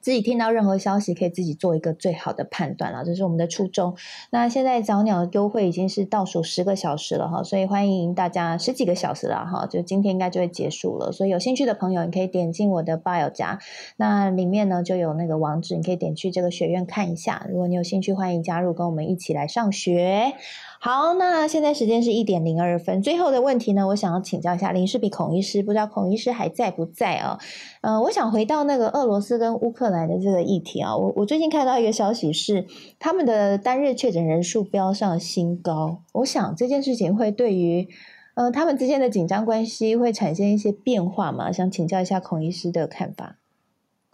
[0.00, 3.96] 自己听到任何消息，可以自己做一个最好的判断了，这是我们的初衷。
[4.30, 11.12] 那现在早鸟优惠已经是倒数十个小时了哈，所以欢迎大家十几个小时了哈，就今天应该就会结束了。
[11.12, 13.58] 所以有兴趣的朋友，你可以点进我的 bio 家，
[13.96, 17.46] 那里面呢就有那个网址，你可以点去这个学院看一下。
[17.48, 20.34] 如果你有兴趣，欢迎加入，跟我们一起来上学。
[20.80, 23.02] 好，那现在时间是一点零二分。
[23.02, 27.36] 最后的问题呢，我想要请教一下林世比孔医师，不知道孔医师还在不在啊？
[27.80, 30.96] 呃，我想回到那个俄罗斯跟乌克兰的这个议题啊。
[30.96, 32.64] 我我最近看到一个消息是，
[33.00, 36.02] 他们的单日确诊人数飙上新高。
[36.12, 37.88] 我想这件事情会对于
[38.34, 41.50] 呃他们之间的紧张关系会产生一些变化吗？
[41.50, 43.38] 想请教一下孔医师的看法。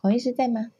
[0.01, 0.71] 孔医师在吗？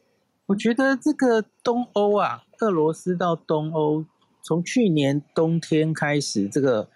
[0.47, 4.05] 我觉得这个东欧啊，俄罗斯到东欧。
[4.45, 6.87] 从去年冬天开始，这个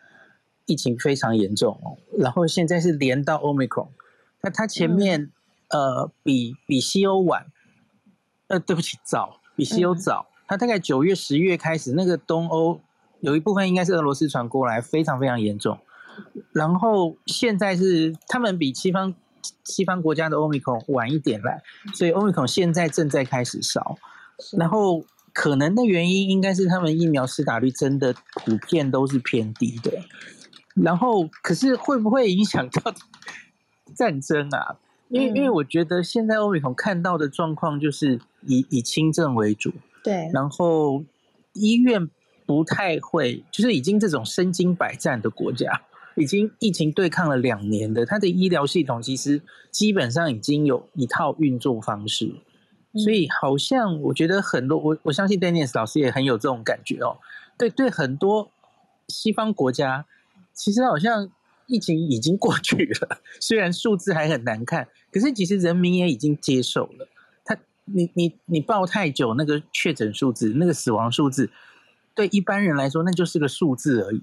[0.67, 3.87] 疫情非常严重，然后现在是连到 Omicron，
[4.43, 5.31] 那它前面
[5.69, 7.47] 呃比比西欧晚，
[8.49, 12.79] 呃对不起早，比西欧早，它大概九月十月开始，那个东欧
[13.19, 15.79] 有一部分应该是俄罗斯传过来，非常非常严重，
[16.51, 19.15] 然后现在是他们比西方
[19.63, 21.63] 西方国家的 Omicron 晚一点来，
[21.95, 23.97] 所以 Omicron 现在正在开始烧，
[24.55, 25.03] 然后。
[25.33, 29.91] 可能的原因应该是他们疫苗施打率真的普遍都是偏低的，
[30.75, 32.93] 然后可是会不会影响到
[33.95, 34.77] 战争啊？
[35.09, 39.73] 因为因为我觉得现在欧美同看到的状况就是以以轻症为主，
[40.03, 41.03] 对，然后
[41.53, 42.07] 医院
[42.45, 45.81] 不太会，就是已经这种身经百战的国家，
[46.15, 52.35] 已经疫情对抗了两年的，它的医疗系统其实基本上已经有一套运作方式，
[52.93, 57.17] 所以好像我觉得很多我我相信 Dennis 老师也很有这种感觉哦。
[57.57, 58.49] 对对，很多
[59.07, 60.05] 西方国家
[60.53, 61.29] 其实好像
[61.67, 67.07] 疫情已经过去了，虽然数字还很难看，可是其实人民也已经接受了。
[67.45, 71.51] 他你你你报太久，那个确诊数字、那个死亡数字，
[72.15, 74.21] 对一般人来说那就是个数字而已。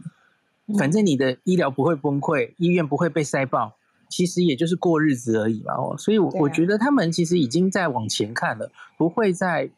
[0.76, 3.75] 反正你的医疗不会崩溃，医院不会被塞爆，
[4.08, 5.74] 其实也就是过日子而已嘛。
[5.74, 9.70] 哦，所以，我我觉得他们其实已经在往前看了，不会再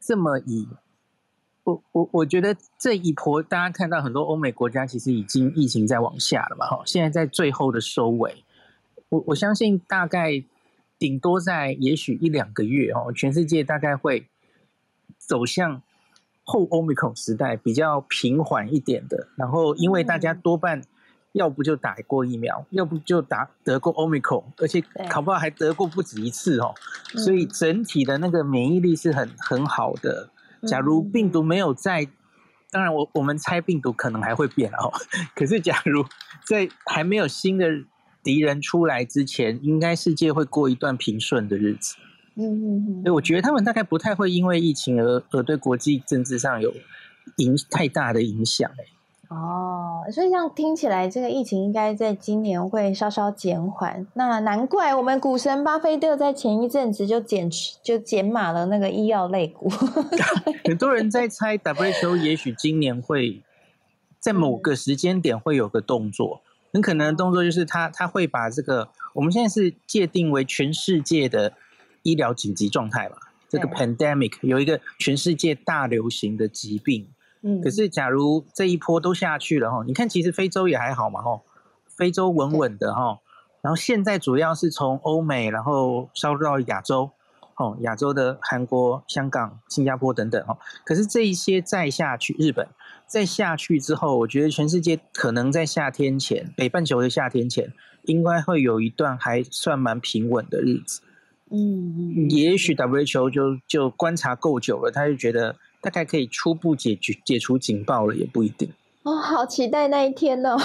[0.00, 0.68] 这么以。
[1.64, 6.66] 我我我觉得这一波，大家看到很多欧美国家其实已经疫情在往下了嘛。
[6.66, 8.44] 哈，现在在最后的收尾，
[9.08, 10.42] 我我相信大概
[10.98, 14.26] 顶多在也许一两个月哦，全世界大概会
[15.18, 15.82] 走向。
[16.42, 20.82] 后 Omicron 时代比较平缓一点的，然后因为大家多半
[21.32, 26.74] 要不就打过疫苗，要不就打得过 Omicron，而且考不好还得过不止一次哦，
[27.16, 30.30] 所以整体的那个免疫力是很很好的。
[30.66, 32.06] 假如病毒没有在，
[32.70, 34.92] 当然我我们猜病毒可能还会变哦，
[35.34, 36.04] 可是假如
[36.44, 37.66] 在还没有新的
[38.22, 41.96] 敌人出来之前，应该世界会过一段平顺的日子。
[42.34, 46.74] 嗯嗯嗯，所以我觉得他们大概不太会因为疫情而而对国际政治上有
[47.36, 48.84] 影太大的影响哎。
[49.30, 54.06] 哦，所以这样听起来，这个疫情应该在今年会稍稍减缓。
[54.14, 57.48] 那难怪我们股神巴菲特在前一阵子就减
[57.82, 59.70] 就减码了那个医药类股。
[60.66, 63.40] 很多人在猜 WHO 也许今年会
[64.18, 71.54] 在某个时间点会有个动作，很可能的动作就是他他会把这个我们现在是界定为全世界的。
[72.02, 73.16] 医疗紧急状态嘛，
[73.46, 77.06] 这个 pandemic 有一个全世界大流行的疾病，
[77.42, 81.40] 嗯，可是假如这一波都下去了哈，你看其实非洲也还好嘛哈，
[81.86, 83.20] 非洲稳稳的哈，
[83.62, 87.10] 然后现在主要是从欧美然后烧到亚洲，
[87.56, 92.68] 哦，亚洲的韩国、香港、新加坡等等哦，可是这一些再下去，日本
[93.06, 97.72] 再下去之后，我觉得全世界可能在夏天前，北半球的夏天前，
[98.02, 101.00] 应该会有一段还算蛮平稳的日子。
[101.50, 108.70] 嗯，也许 WHO 就就观察够久了，他就觉得大概可以初步解决解除警报了，也不一定。
[109.02, 110.56] 哦，好期待那一天哦！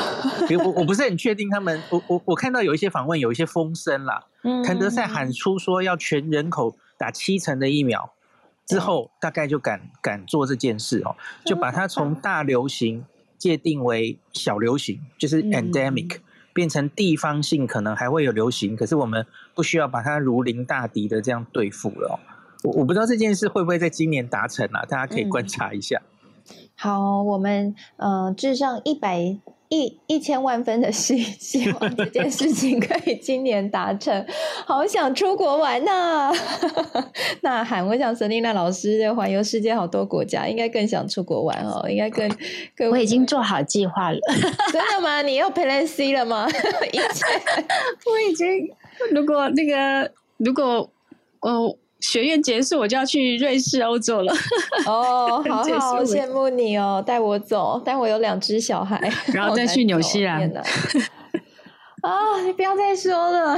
[0.63, 4.25] 我我不是很确定他们，我我我看到有一些访问，有一些风声啦。
[4.43, 8.11] 嗯，谭德赛喊出说要全人口打七成的疫苗
[8.65, 13.05] 之后，大概就敢敢做这件事哦，就把它从大流行
[13.37, 16.17] 界定为小流行，就是 endemic。
[16.53, 22.17] 变成地方性可能还会有流行，可是我们不需要把它如临大敌的这样对付了。
[22.65, 24.83] 我我不知道这件事会不会在今年达成啊？
[24.87, 26.01] 大家可以观察一下。
[26.75, 29.37] 好，我们呃致上一百。
[29.67, 34.23] 一一千万分的希希望这件事情可以今年达成，
[34.63, 36.31] 好想出国玩呐！
[37.41, 42.29] 呐喊，我想 Selina 老师环游世界好多国家，应该更想出国玩哦，应该更
[42.77, 42.91] 更。
[42.91, 44.19] 我已经做好计划了，
[44.71, 45.23] 真的吗？
[45.23, 46.45] 你要 Plan C 了吗？
[48.05, 48.69] 我已经，
[49.11, 50.87] 如果那个，如果
[51.41, 51.75] 我。
[52.11, 54.33] 学院结束，我就要去瑞士、欧洲了。
[54.85, 58.99] 哦， 好好羡慕你哦，带我走，但我有两只小孩，
[59.33, 60.41] 然后 再去纽西兰。
[62.01, 63.57] 啊，你不要再说了。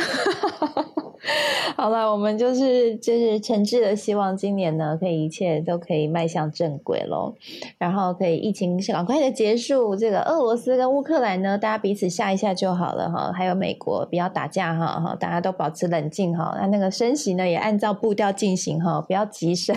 [1.75, 7.33] 好了，我们就是就是诚挚的希望今年呢，可以一切都可以迈向正轨喽，
[7.77, 19.75] 然后可以疫情是赶快的结束，这个俄罗斯跟乌克兰呢，大家彼此下一下就好了哈，还有美国不要打架哈哈，大家都保持冷静哈，那那个升息呢也按照步调进行哈，不要急升，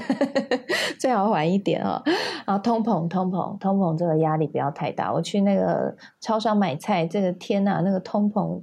[1.01, 2.03] 最好缓一点哈，
[2.47, 8.61] 然后通膨通膨通膨这个压力不要太大，我去那个超商买菜，这个天呐，那个通膨。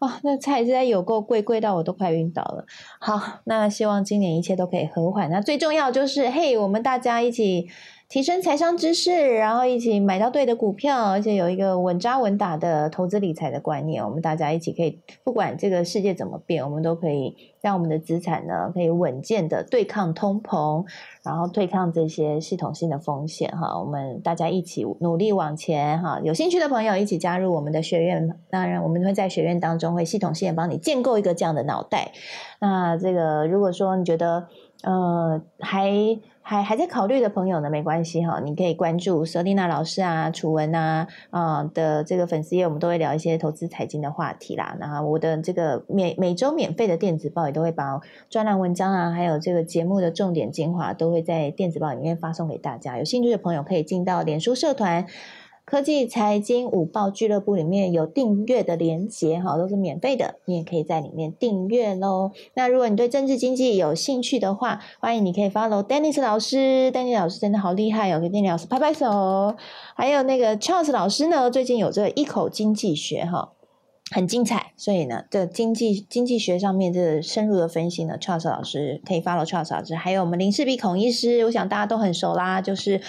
[0.00, 2.64] 哇，那菜现在有够贵，贵到我都快晕倒了。
[3.00, 5.30] 好，那希望今年一切都可以和缓。
[5.30, 7.68] 那最重要就是，嘿，我们大家一起。
[8.08, 14.02] 提升财商知识，然后一起买到对的股票，而且有一个稳扎稳打的投资理财的观念。
[14.02, 20.86] 我们大家一起可以，不管这个世界怎么变，我们都可以让我们的资产呢，可以稳健的对抗通膨，
[21.22, 23.50] 然后对抗这些系统性的风险。
[23.50, 26.00] 哈，我们大家一起努力往前。
[26.00, 28.26] 哈，有兴趣的朋友一起加入我们的学院。
[28.48, 32.12] 当然，我们会在学院当中会系统性的帮你建构一个这样的脑袋。
[32.58, 34.48] 那这个，如果说你觉得，
[34.82, 35.90] 呃，还
[36.48, 44.74] 还还在考虑的朋友呢，没关系哈，你可以关注瑟丽娜老师啊、楚文啊啊的这个粉丝页，我们都会聊一些投资财经的话题啦。
[44.80, 48.00] 然后我的这个每每周免费的电子报也都会把
[48.30, 52.96] 专栏文章啊，还有这个节目的重点精华都会在电子报里面发送给大家。
[52.96, 55.04] 有兴趣的朋友可以进到脸书社团。
[55.68, 62.30] 科技财经午报俱乐部里面有订阅的连接哈，都是免费的，你也可以在里面订阅喽。
[62.54, 69.54] 那如果你对政治经济有兴趣的话，欢迎你可以 follow Dennis 老师，Dennis 老师真的好厉害哦，给 Dennis 老师拍拍手。
[69.94, 73.52] 还有那个 Charles 老师呢，最近有这个一口经济学哈。
[74.10, 83.02] 很精彩，所以呢，这经济经济学上面这深入的分析呢，Charles 老师可以 follow Charles 老师，还有我们林世比孔医师，我想大家都很熟啦，就是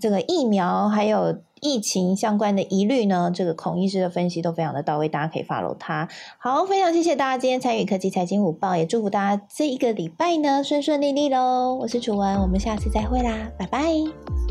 [0.00, 6.08] 这个疫苗还有疫情相关的疑虑呢，这个孔医师的分析都非常的到位，大家可以 follow 他。
[6.38, 11.74] 好，非常谢谢大家今天参与科技财经午报，也祝福大家这一个礼拜呢顺顺利利喽。
[11.80, 14.49] 我是楚文，我们下次再会啦，拜拜。